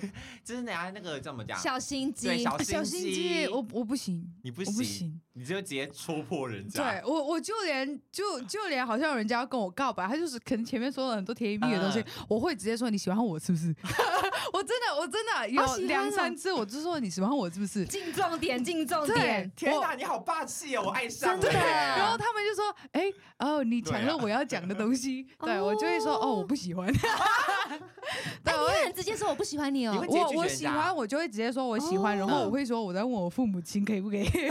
[0.44, 1.56] 就是人家那个怎么讲？
[1.60, 6.82] 小心机，小心机，我我不行，你不行，你就直接戳破人家。
[6.84, 10.07] 对我，我就连就就连好像人家要跟我告白。
[10.08, 13.74] 他就是可能前面说了很多甜言蜜语的东西，我会直接说你喜欢我是不是？
[14.54, 17.86] 我真的我真的有两三次，我就说你喜欢我是不是？
[17.86, 19.52] 进重点，进重点！
[19.56, 21.42] 天哪，你好霸气哦，我爱上了。
[21.42, 21.60] 真的。
[21.60, 26.92] 然后他们就说，哎，哦，你抢了我要讲的东西， 对我就会说，哦，我不喜欢。
[28.44, 30.04] 对，我会直接说我不喜欢你哦。
[30.08, 34.28] 我我喜欢，我就会直接说我喜欢，然后我会说我在问我父母亲可以不可以。
[34.30, 34.50] 对，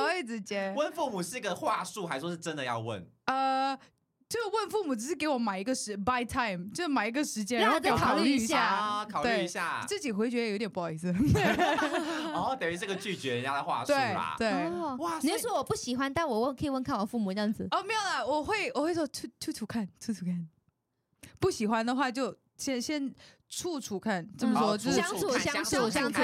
[0.00, 3.06] 我会直接问父母是个话术，还说是真的要问？
[3.26, 3.78] 呃。
[4.28, 11.08] 就问父母，只是给我买一个时 buy time，就买一个时间，然后再考虑一下，考虑一下，自己回绝也有点不好意思。
[12.34, 14.34] 哦，等于这个拒绝人家的话术啦。
[14.36, 14.52] 对，
[14.98, 17.66] 哇，你是说我不喜欢，但我问可以问看我父母这样子。
[17.70, 20.46] 哦，没有啦，我会我会说处处处看，处处看。
[21.40, 23.10] 不喜欢的话就先先
[23.48, 26.20] 处处看，这么说就是相处相处相处，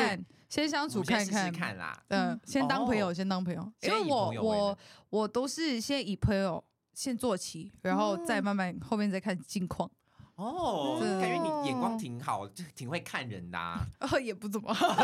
[0.51, 1.99] 先相处看看看啦。
[2.09, 4.79] 嗯，先当朋友，先当朋友，因为我我
[5.09, 6.63] 我都是先以朋友。
[6.95, 9.91] 先做起，然后再慢慢后面再看近况。
[10.37, 13.59] 哦，感觉你眼光挺好，就挺会看人的。
[13.59, 14.97] 啊 哦，也不怎么好，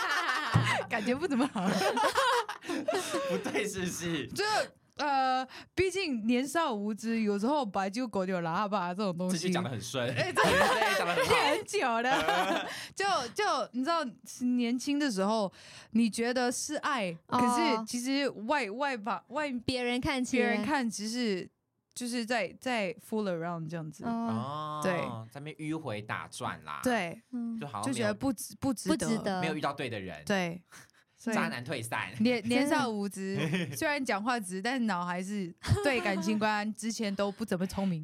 [0.88, 1.66] 感觉不怎么好。
[3.28, 4.26] 不对，是不是？
[4.34, 4.44] 就
[5.00, 9.38] 呃，毕竟年少无知，有时候白就狗就喇叭这种东西。
[9.38, 12.68] 自己讲的很顺，哎，对，讲的很久了。
[12.94, 14.04] 就就你知道，
[14.58, 15.50] 年轻的时候，
[15.92, 21.48] 你觉得是爱，可是其实外外把外别人看起，别人看其实
[21.94, 24.04] 就是在在 fool around 这样子。
[24.04, 24.92] 哦，对，
[25.32, 26.80] 在那边迂回打转啦。
[26.82, 27.18] 对，
[27.58, 30.22] 就好像就觉得不值不值得，没有遇到对的人。
[30.26, 30.60] 对。
[31.20, 33.38] 渣男退散，年年少无知，
[33.76, 35.54] 虽然讲话直，但是脑还是
[35.84, 38.02] 对感情观之前都不怎么聪明。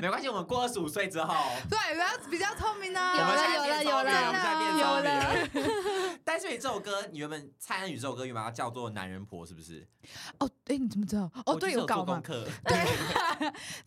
[0.00, 1.34] 没关系，我们过二十五岁之后，
[1.70, 3.00] 对，比较比较聪明呢。
[3.16, 6.18] 有了有了有了，有了。
[6.24, 9.86] 但是你这首歌，你原本蔡安宇这首歌原本要叫做《男人婆》，是不是？
[10.38, 11.30] 哦，哎，你怎么知道？
[11.46, 12.20] 哦，对，有搞嘛。
[12.20, 12.44] 对，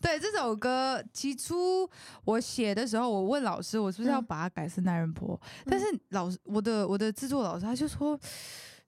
[0.00, 1.88] 对，这首歌起初
[2.24, 5.38] 我写的时候，我问老师，我是不是要把它改成《男人婆》？
[5.66, 8.18] 但是老师，我的我的制作老师他就说。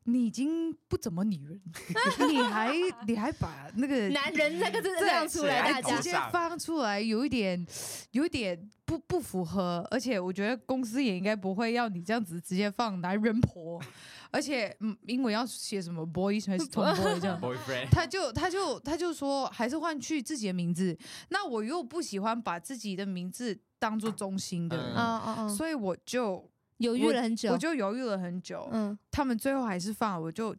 [0.04, 1.60] 你已经不怎么女人，
[2.28, 2.72] 你还
[3.06, 5.96] 你还把那个男人那个字亮出来，大家。
[5.96, 7.66] 直接放出来，有一点
[8.10, 13.80] 有一点不不符合，而且我觉得公司也应该不会要你这样子直接放男人婆，
[14.30, 20.96] 而且嗯，英文要写什么 boy 还是 tomboy 这样， boyfriend，他就他就他就说还是换去自己的名字，
[21.30, 25.20] 那我又不喜欢把自己的名字当做中心的，嗯。
[25.24, 26.50] 嗯嗯，所以我就。
[26.78, 28.68] 犹豫了很久，我就犹豫了很久。
[28.72, 30.54] 嗯，他们最后还是放了，我就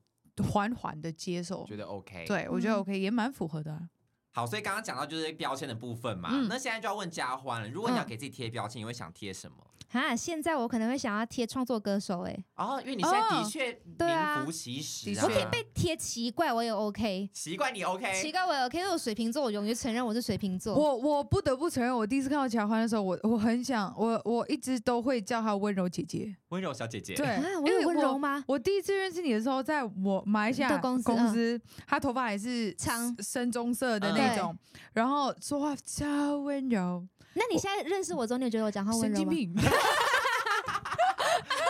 [0.51, 2.25] 缓缓的接受，觉得 OK。
[2.25, 3.89] 对，我觉得 OK，也蛮符合的啊。
[4.35, 9.55] 好，所以刚刚讲到就是标签的部分嘛，嗯，那现在就要问佳欢了，如果你要给自己贴标签，你会想贴什么？
[9.93, 20.75] 啊，现在我可能会想要贴创作歌手哎、欸，哦，因为你现在的确名副其实、啊，我可以被贴奇怪，我也 OK，奇怪你 OK，奇怪我也 OK，因为我水瓶座，我勇于承认我是水瓶座。
[20.75, 27.13] 我我不得不承认，我第一次看到佳欢的时候，我我很想，我我一直都会叫她温柔姐姐，温柔小姐姐。
[27.13, 28.43] 对，啊、我有温柔吗？
[28.47, 28.55] 我？
[28.55, 34.57] 我第一次认识你的时候，在我马来西亚公司，公司，她头发还是长深棕色的那种，
[34.93, 37.05] 然后说话超温柔。
[37.33, 39.15] 那你现在认识我之后，你有觉得我讲话温柔吗？
[39.15, 39.53] 神经病。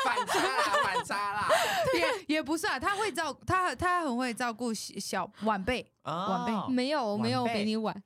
[0.06, 1.49] 反差啦，反差啦，
[1.95, 6.74] 也也不是啊，他会照他他很会照顾小晚辈，晚辈。
[6.74, 8.03] 没有我没有比你晚，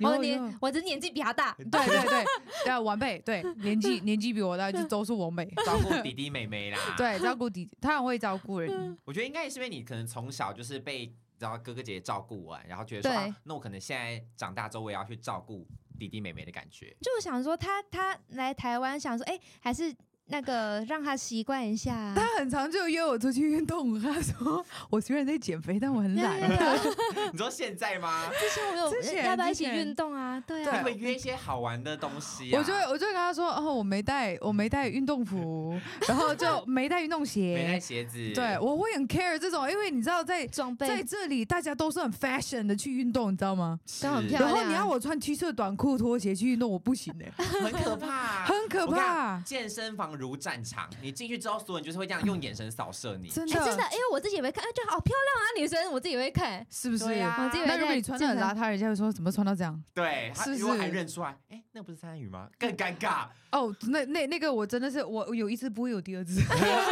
[0.00, 2.24] 我年我的年纪比他大，对对对。
[2.64, 5.46] 对， 晚辈对年纪 年纪比我大就都是我妹。
[5.64, 15.66] 照顾弟弟妹妹啦，对照顾弟弟，他很会照顾人，我觉得应该也是因为你可能从小就是被然后哥哥姐姐照顾完，然后觉得说那我可能现在长大之后我也要去照顾
[15.98, 19.92] 弟弟妹妹的感觉，就想说他他来台湾想说哎还是。
[20.30, 24.00] 那个让他习惯一下，他很常就约我出去运动。
[24.00, 26.40] 他说我虽然在减肥，但我很懒。
[27.32, 28.28] 你说现在吗？
[28.38, 30.42] 之前我有要不要一起运动啊？
[30.46, 32.50] 对啊，你会约一些好玩的东西。
[32.54, 35.78] 我就我就跟他说，哦，我没带我没带运动服，
[36.08, 38.32] 然后就没带运动鞋，没带鞋子。
[38.34, 43.78] 对，我会很 care 这种，因为你知道在装备在这里大家都是很 fashion 的去运动，你知道吗？
[44.02, 44.50] 都很漂亮。
[44.50, 49.40] 然后你要我穿 T 恤短裤拖鞋去运动，我不行哎，很可怕，很可怕。
[49.40, 50.10] 健身房。
[50.20, 53.28] 如战场，你进去之后，所有人就是会这样用眼神扫射你。
[53.28, 57.50] 真的，真的，因为我自己也会看，哎，就好漂亮啊，女生，我自己也会看，是不是呀？
[57.66, 59.82] 那如果你穿的很邋遢，人家会说怎么穿到这样？
[59.94, 62.48] 对，他如果还认出来，哎，那不是蔡安宇吗？
[62.58, 63.26] 更尴尬。
[63.52, 66.40] 哦，那那那个我真的是，我有一次不会有第二次，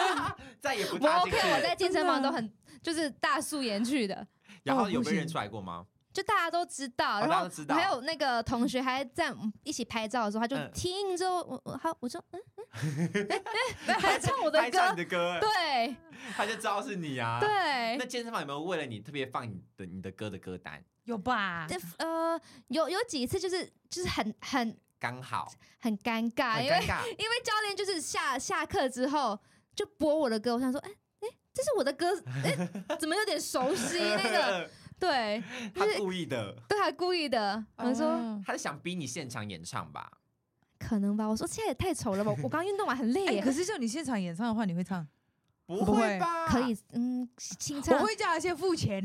[0.60, 1.04] 再也不。
[1.04, 2.50] 我 OK，我在健身房都很
[2.82, 4.26] 就是大素颜去的。
[4.62, 5.84] 然后有被认出来过吗？
[6.18, 12.40] 就大家都知道，然后还有那个同学还在一起拍照的时候，他就听之后，我我好，我说嗯
[13.14, 13.40] 嗯，
[14.00, 15.94] 还唱我的歌，你的歌，对，
[16.36, 17.38] 他就知道是你啊。
[17.38, 20.82] 对，那健身房有没有为了你特别放你的你的歌的歌单？
[21.04, 21.68] 有吧？
[21.98, 25.48] 呃，有有几次就是就是很很刚好，
[25.78, 26.80] 很尴尬，因为
[27.16, 29.38] 因为教练就是下下课之后
[29.76, 30.90] 就播我的歌，我想说，哎
[31.20, 34.68] 哎，这是我的歌，哎，怎么有点熟悉那个？
[34.98, 35.42] 对，
[35.74, 37.64] 他故意的，对，他故意的。
[37.76, 40.10] 我说，他是想逼你现场演唱吧？
[40.78, 41.26] 可能吧。
[41.26, 42.32] 我说现在也太丑了吧！
[42.42, 43.40] 我刚运动完很累。
[43.40, 45.06] 可是叫你现场演唱的话，你会唱？
[45.66, 46.46] 不会吧？
[46.48, 47.98] 可以，嗯，清唱。
[47.98, 49.04] 我会叫他先付钱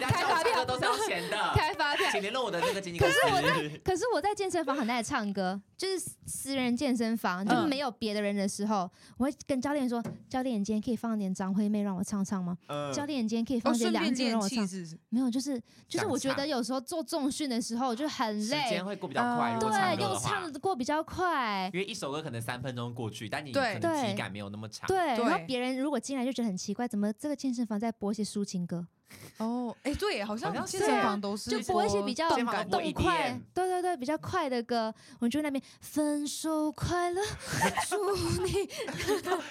[0.00, 0.06] 的。
[0.06, 1.36] 开发票都是要钱的。
[1.54, 3.14] 开发票，请联络我的那个经纪公司。
[3.20, 12.56] 可是我在，可是我在健身房很爱唱歌，就是私人健身房，就是没有别的人的时候，我会跟教练说：“教练，你今天可以放点张惠妹让我唱唱吗？”
[12.92, 14.68] 教练，你今天可以放点梁静让我唱。
[15.08, 19.56] 没有，就是就是我觉得有时候做重训的时候就很累，时间会过比较快。
[19.58, 21.70] 对，又唱的过比较快。
[21.72, 24.86] 因为一首歌可能三分钟过去，但你可能体感没有那么长。
[24.86, 28.86] 对，然后别人如果进来就觉得很奇怪，怎么这个健身房在播一些抒情歌？
[29.38, 32.44] 哦，哎，对，好像健身房都是就播一些比较动
[32.92, 34.94] 快，对对对，比较快的歌。
[35.18, 37.20] 我们就那边分手快乐，
[37.88, 38.68] 祝你。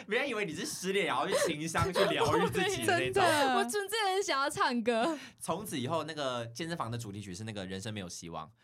[0.07, 3.23] 别人以为你是失恋，然后去情商去疗愈自己的那种。
[3.23, 5.17] 我纯粹很想要唱歌。
[5.39, 8.49] 从此以后，那个健身房的主题曲是那个人生没有希望，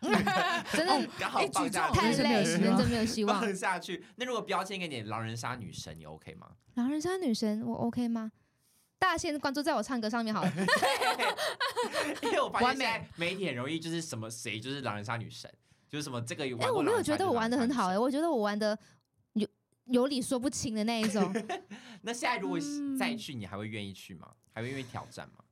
[0.72, 4.06] 真的刚好放下太累，人生没有希 望放下去。
[4.16, 6.48] 那如果标签给你狼人杀女神，你 OK 吗？
[6.76, 8.32] 狼人杀女神，我 OK 吗？
[9.00, 10.52] 大家先关注在我唱歌上面好了，
[12.24, 15.52] 因为我发现现在媒体很容易就是什么谁就是狼人杀女神，
[15.88, 16.58] 就是什么这个有。
[16.58, 18.78] 哎，我没有觉得我玩的很好哎，我觉得我玩的
[19.34, 19.48] 有
[19.86, 21.32] 有理说不清的那一种。
[22.02, 22.60] 那现在如果
[22.98, 24.28] 再去，你还会愿意去吗？
[24.54, 25.44] 还会愿意挑战吗？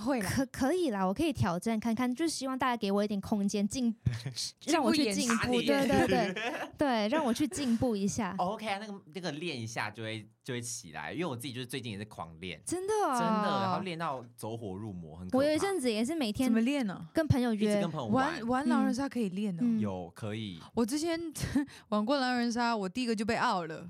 [0.00, 3.94] 会可可以啦，我可以挑战看看，就是希望大家给我一点空间进，
[4.66, 6.34] 让我去进步，对对对
[6.76, 8.34] 对，让我去进步一下。
[8.38, 15.38] OK 啊，那个那个练一下就会就会起来，因为我自己就是最近也是狂练，真的哦真的，然后练到走火入魔，很可怕。
[15.38, 17.06] 我有一阵子也是每天怎么练呢？
[17.12, 20.60] 跟朋友约，跟朋友玩玩狼人杀可以练的，有可以。
[20.74, 21.18] 我之前
[21.90, 23.88] 玩过狼人杀，我第一个就被 out 了，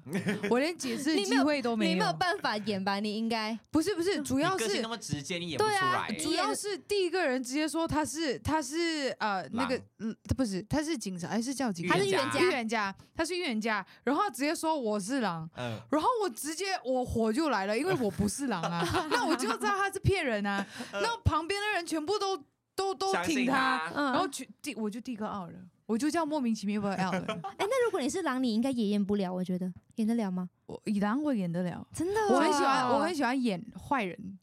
[0.50, 3.00] 我连解释机会都没有，你没有办法演吧？
[3.00, 5.93] 你应该不是不是，主要是那么直接，你演不出来。
[6.18, 11.94] 主要是第一个人直接说他是他是呃那个嗯他不是他是警察还是叫警察？
[11.94, 13.84] 他是预言家，预言家，他是预言家。
[14.04, 15.48] 然后他直接说我是狼，
[15.90, 20.64] 然后我直接我火就来了，因为我不是狼啊， 那我就知道他是骗人啊。
[20.92, 22.36] 那旁边的人全部都
[22.74, 27.24] 都都挺他，然后去第我就第一个 out 了，我就这样莫名其妙被 out 了。
[27.56, 30.48] 哎，那如果你是狼，你应该也演不了，我觉得演得了吗？
[30.66, 34.38] 我以狼我演得了，真的，我很喜欢我很喜欢演坏人。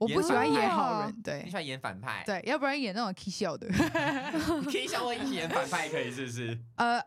[0.00, 3.68] 我不喜欢演好人，对，你喜欢演反派，对，要不然演那种可笑的，
[4.64, 6.58] 可以笑我一起演反派可以是不是？
[6.76, 6.98] 呃，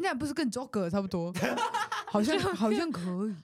[0.00, 1.32] 那不是跟 Joker 差不多？
[2.06, 3.34] 好像好像可以，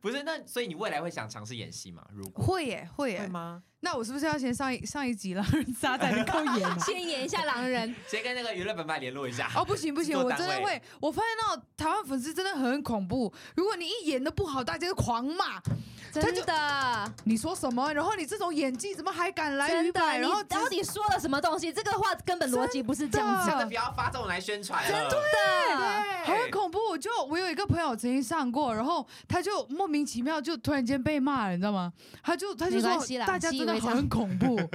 [0.00, 0.24] 不是？
[0.24, 2.04] 那所以你未来会想尝试演戏吗？
[2.12, 3.62] 如果会耶，会耶吗？
[3.80, 6.80] 那我是不是要先上一上一集狼人杀才能够演？
[6.80, 9.48] 先演一下狼人，先跟那个娱乐本派联络一下。
[9.54, 15.62] 哦，不行不行，我真的会，我发现那种台湾粉丝真的很恐怖，如果你一演的不好，大家就狂骂。
[16.22, 17.92] 真的，你说什么？
[17.92, 20.18] 然后你这种演技怎么还敢来鱼摆？
[20.18, 21.72] 然后到底说了什么东西？
[21.72, 23.50] 这个话根本逻辑不是这样子。
[23.50, 24.82] 真的不要发这种来宣传。
[24.86, 26.96] 真的，对很恐怖。
[26.98, 31.92] 就我有一个朋友曾经上过，然后他就莫名其妙就突然间被骂了，你知道吗？
[32.22, 32.88] 他就他就说
[33.26, 34.56] 大家真的很恐怖。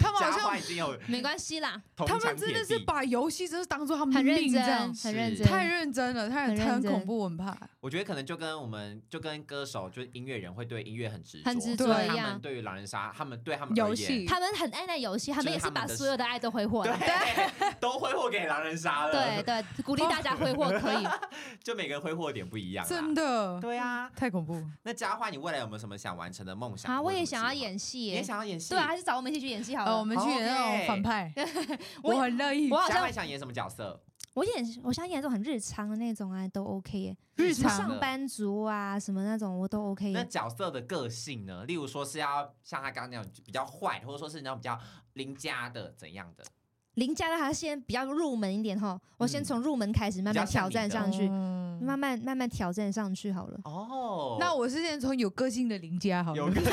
[0.00, 1.80] 他们好像已经有没关系啦。
[1.96, 7.56] 他们真的是把游戏真是当做他们的命这样，很认真，太认真了，太很恐怖，我很怕。
[7.80, 12.16] 我觉得可能就跟我们就跟歌手就是音乐人会对音乐很执着，很执着一样。
[12.16, 16.92] 他们对于狼人杀，他们对他们游戏，他们很爱那游戏，他们也是把所有的爱都挥霍，对，
[17.78, 19.12] 都挥霍给狼人杀了。
[19.12, 21.06] 对对，鼓励大家挥霍可以，
[21.62, 22.84] 就每个人挥霍点不一样。
[22.84, 24.60] 真的，对啊，太恐怖。
[24.82, 26.92] 那佳樺，你未来有没有什么想完成的梦想？
[26.92, 29.96] 啊，我也想要演戏，也想要演戏，对啊，还是找我们一起去演戏好了。
[29.96, 31.32] 我们去演那种反派，
[32.02, 32.68] 我很乐意。
[32.68, 34.00] 佳樺想演什么角色？
[34.34, 37.16] 我演，我想演那种很日常的那种啊，都 OK 耶。
[37.36, 40.10] 日常上班族啊，什么那种我都 OK。
[40.12, 41.64] 那角色的个性呢？
[41.64, 44.78] 例如说是要像他刚刚那样比较坏，或者说是那种比较
[45.14, 46.44] 邻家的怎样的？
[46.94, 51.28] 邻家的他先比较入门一点哈，我先从入门开始慢慢挑战上去，
[51.80, 53.60] 慢慢慢慢挑战上去好了。
[53.64, 56.36] 哦，那我是先从有个性的邻家好了。
[56.36, 56.64] 有个性。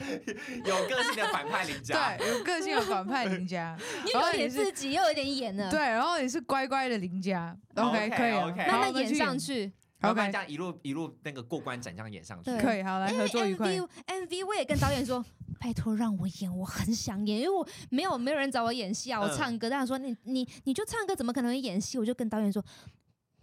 [1.20, 8.32] 的反派邻家，对，有个性的反派邻家， 你有点自己，又有点演了，对，然后你是乖乖的邻家，OK，可以，
[8.66, 9.70] 慢慢演上去。
[10.00, 13.68] 然这样一路一路那个过关斩将演上去，可以，好，来合作愉快。
[13.68, 15.24] MV MV 我也跟导演说，
[15.60, 21.98] 拜托让我演，我很想演，因为我没有没有人找我演戏啊，我唱歌，他说你你你就唱歌，怎么可能会演戏？
[21.98, 22.64] 我就跟导演说。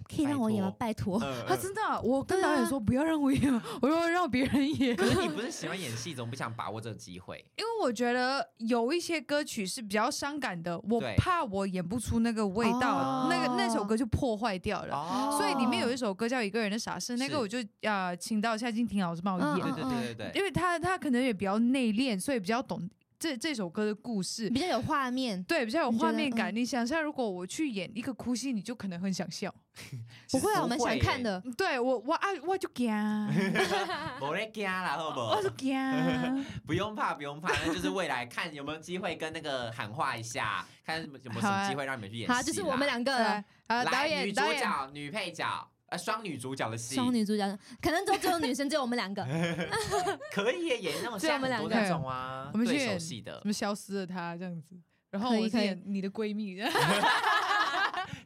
[0.08, 0.74] 可以让我演吗？
[0.78, 4.96] 拜托，他真的，我跟导演说不要让我演， 我说让别人演。
[4.98, 7.38] 可是你不是喜欢演戏，怎么不想把握这个机会？
[7.58, 15.32] 因为我觉得有一些歌曲是比较伤感的，我怕我演不出那个味道，那个那首歌就破坏掉了。
[15.38, 19.74] 所以里面有一首歌叫《一个人的傻事》，那个我就啊，请到夏静婷老师帮我演。
[19.74, 22.90] 对对对对，因为他他可能也比较内敛，所以比较懂。
[23.20, 26.54] 这这首歌的故事比较有画面，对，比较有画面感。
[26.54, 29.52] 你，嗯、你想象，如果我去演一个哭戏，你就可能很想笑。
[30.32, 31.42] 不会啊，我们想看的。
[31.58, 32.92] 对我，我啊，我就惊，
[34.22, 35.36] 我咧惊啦，好不好？
[35.38, 35.76] 我就惊，
[36.66, 42.34] 不用怕，不用怕，那就是未来看有没有机会跟那个喊话一下，看有没有什么机会让你们去演戏。
[42.34, 43.18] 好，就是我们两个。
[43.18, 43.44] 了。
[43.68, 45.68] 啊，导演，女主角、女配角。
[45.90, 47.48] 呃，双女主角的戏，双女主角
[47.82, 49.26] 可能就只有女生，只有我们两个，
[50.34, 54.76] 可以演那种像很多那种啊，我们对手戏的，什么消失了她这样子，
[55.12, 56.60] 然后我演你的闺蜜，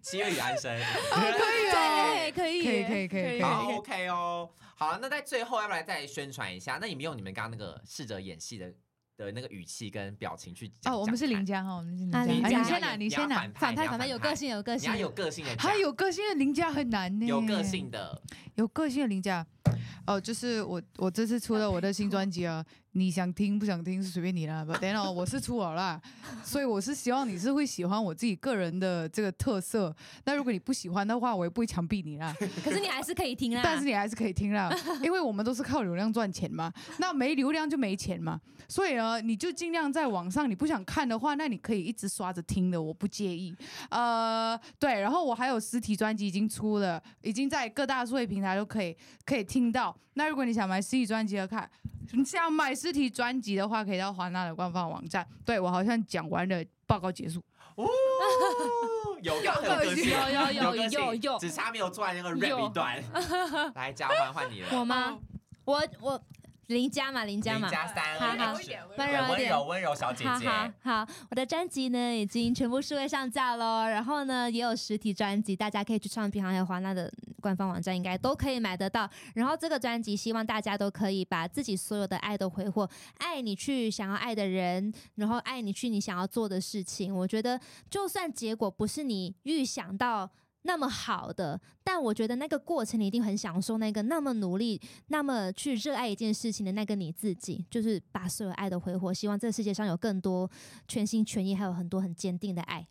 [0.02, 0.76] 七月与安生，
[1.12, 6.78] 可以哦，可以，可以，可以，可以，好，OK 哦，好，那在最后要不来再宣传一下？
[6.82, 8.74] 那你们用你们刚刚那个试着演戏的。
[9.18, 10.92] 的那个语气跟表情去讲。
[10.92, 12.24] 哦，我们是林家哈，我们是林家。
[12.26, 13.36] 林家，你先来，你先来。
[13.54, 14.90] 反派，反派有个性，有个性。
[14.90, 15.56] 你要有个性的。
[15.60, 17.28] 还有个性的林家很难呢。
[17.28, 18.20] 有个性的，
[18.56, 19.46] 有个性的林家。
[20.08, 22.66] 哦，就是我，我这次出了我的新专辑啊。
[22.94, 25.98] 你想听不想听是随便你啦，不，等等，我是出好啦，
[26.44, 29.96] 所以我是希望你是会喜欢我自己个人的这个特色。
[30.26, 32.36] 那如果你不喜欢的话，我也不会强逼你啦。
[32.62, 33.62] 可是你还是可以听啦。
[33.64, 34.70] 但是你还是可以听啦，
[35.02, 36.70] 因为我们都是靠流量赚钱嘛。
[36.98, 38.42] 那没流量就没钱嘛。
[38.68, 43.56] 所以呢，你就尽量在网上，你不想看的话，那你可以一直刷着听的，我不介意。
[43.90, 48.96] 呃，对，然后我还有实体专辑已经出了，已经在各大数位平台都可以
[49.26, 49.94] 可以听到。
[50.14, 51.70] 那如果你想买实体专辑的看，
[52.14, 55.28] 你想买实体专辑的话，可以到华纳的官方网站。
[55.44, 57.44] 对我好像讲完了，报告结束。
[57.76, 57.86] 哦，
[59.22, 59.52] 有有有
[59.84, 63.04] 有有有有有，只差没有做完那个 rap 一段。
[63.76, 64.70] 来，交换换你了。
[64.72, 65.18] 我吗？
[65.66, 66.22] 我我
[66.68, 68.82] 林家嘛，林家嘛，加三，好好，温柔一点，
[69.30, 70.48] 温柔温柔小姐姐。
[70.48, 79.10] 好好，我的专辑呢已经全部数位上架喽，然后呢也有实体专辑，大家可以去唱片行还有华纳的官方网站，应该都可以买得到。
[79.34, 87.14] 然后这个专辑希望大家都可以把自己所有的爱都挥霍，爱你去想要爱的人，然后爱你去你想要做的事情。
[87.14, 87.60] 我觉得
[87.90, 90.30] 就算结果不是你预想到。
[90.64, 99.14] 那么好的，但我觉得那个过程你一定很享受，那个那么努力、那么去热爱一件事情的那个你自己，就是把所有爱都挥霍。
[99.14, 100.50] 希望这个世界上有更多
[100.88, 102.88] 全心全意，还有很多很坚定的爱。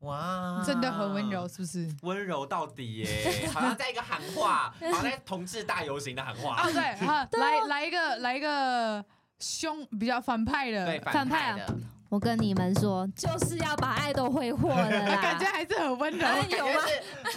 [0.00, 1.88] 哇，真的很温柔，是不是？
[2.02, 6.60] 温柔到底耶，好像在一个喊话，好像在同志大游行的喊话。
[6.60, 9.04] 哦，对，好，来来一个来一个
[9.42, 11.76] 凶比较反派的，对，反派的。
[12.08, 15.16] 我跟你们说，就是要把爱都挥霍了啦。
[15.20, 16.82] 感觉还是很温柔，有吗？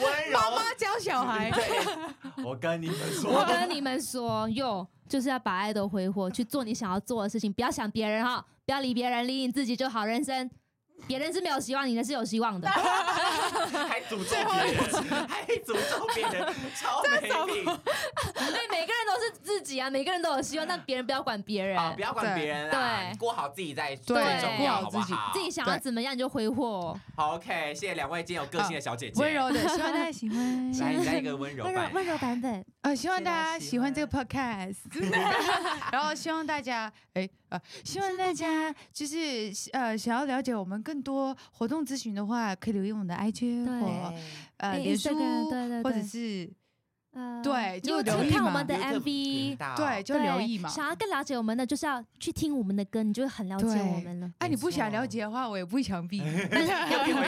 [0.01, 0.37] 温柔。
[0.37, 1.49] 妈妈教小孩。
[2.43, 10.03] 我跟你们说，我跟你们说，哟，就是要把爱都挥霍，去做你想要做的事情，不要想别人哈，不要理别人，理你自己就好。
[10.03, 10.49] 人生。
[11.07, 12.67] 别人是没有希望，你的是有希望的。
[13.87, 17.19] 还诅咒别人， 还诅咒别人，超没
[17.53, 17.65] 品。
[17.65, 25.31] 对，每个人都是自己啊，每个人都有希望，但别人不要管别人，不要管别人，对，过好自己再最重要，好不好？
[25.33, 26.97] 自己想要怎么样你就挥霍。
[27.15, 30.71] 好，OK，谢谢两位今天有个性的小姐姐，温柔的，希望大家喜欢。
[30.79, 32.65] 来，来一个温柔版，温柔版本。
[32.81, 34.75] 呃，希望大家喜欢这个 Podcast，
[35.91, 44.13] 然后希望大家，哎，呃，希望大家 就是呃，想要了解我们更多活动咨询的话，可以留意我们的 IG 或
[44.57, 45.09] 呃脸书，
[45.83, 46.49] 或者是
[47.11, 50.67] 呃对，就留意看我们的 MV，对，就留意嘛。
[50.67, 54.29] 想要更了解我们的，就是要去听我们的歌，你就会很了解我们了。
[54.39, 56.17] 哎，你不想了解的话，我也不会强逼。
[56.17, 57.23] 要听歌，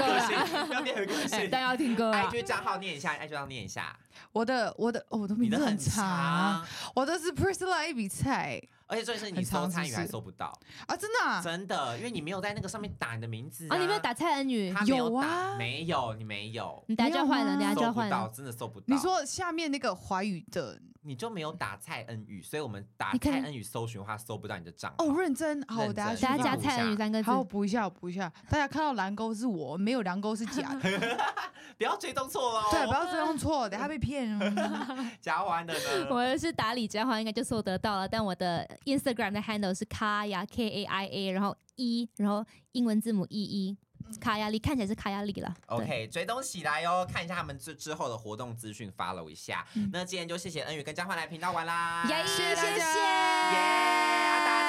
[0.73, 2.11] 要听歌，但要听歌。
[2.13, 3.97] IG 账号念一下，IG 账号念一下。
[4.33, 8.61] 我的我的我的名字很长，我的是 Priscilla 一笔菜。
[8.87, 10.57] 而且重点是你搜参与还搜不到
[10.87, 10.95] 啊！
[10.95, 13.77] 真的，啊，真的，因为你没有在那个上面打你的名字啊！
[13.77, 14.85] 你没有打蔡恩宇他？
[14.85, 18.85] 有啊，没有，你没有，你等下就换了，等下就换了，真的搜不到。
[18.87, 25.05] 你说下面那个华语的，你就没有打蔡恩宇，所以我们打蔡恩宇搜寻的话搜不到你的账号。
[25.05, 28.29] 哦，认真，好，我等下等下加蔡恩宇三个字，好，我补一下，我补一下。
[28.49, 30.79] 大家看到蓝勾是我，没有蓝勾是假的，
[31.77, 34.53] 不要追踪错了，对，不要追踪错，等下被骗哦。
[35.21, 36.07] 加完的呢？
[36.09, 43.77] 我是打李佳华，应该就搜得到了，但我的 Instagram 的 handle 是卡雅 K A I A，然后一，然后英文字母一一。
[44.19, 45.53] 卡雅莉看起来是卡雅莉了。
[45.67, 49.65] OK，追踪起来哟，看一下他们之之后的活动资讯，follow 一下。
[49.75, 52.63] 嗯、那今天就谢谢恩宇跟嘉欢来频道玩啦，耶，谢谢，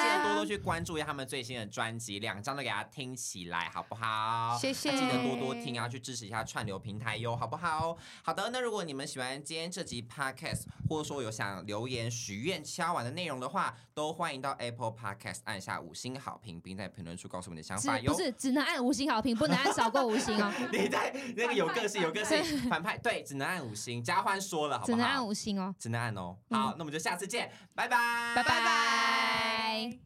[0.09, 4.57] 得多多去关注一下他们最新的专辑，两张都给大家听起来，好不好？
[4.59, 7.97] 谢谢，记得多多听啊，去支持一下串流平台哟，好不好？
[8.23, 18.11] 好的，那如果你们喜欢今天这集 Podcast，或者说有想留言许愿敲碗的内容的话，都欢迎到 Apple Podcast 按下五星好评，并在评论处告诉我们的想法哟。
[18.13, 20.51] 不是，只能按五星好评，不能按少过五星哦。
[20.71, 24.03] 你在那个有个性，有个性， 反派对，只能按五星。
[24.03, 24.97] 嘉欢说了，好不好？
[24.97, 26.37] 只能按五星哦，只能按哦。
[26.49, 29.98] 好，嗯、那我们就下次见，拜拜，拜拜拜。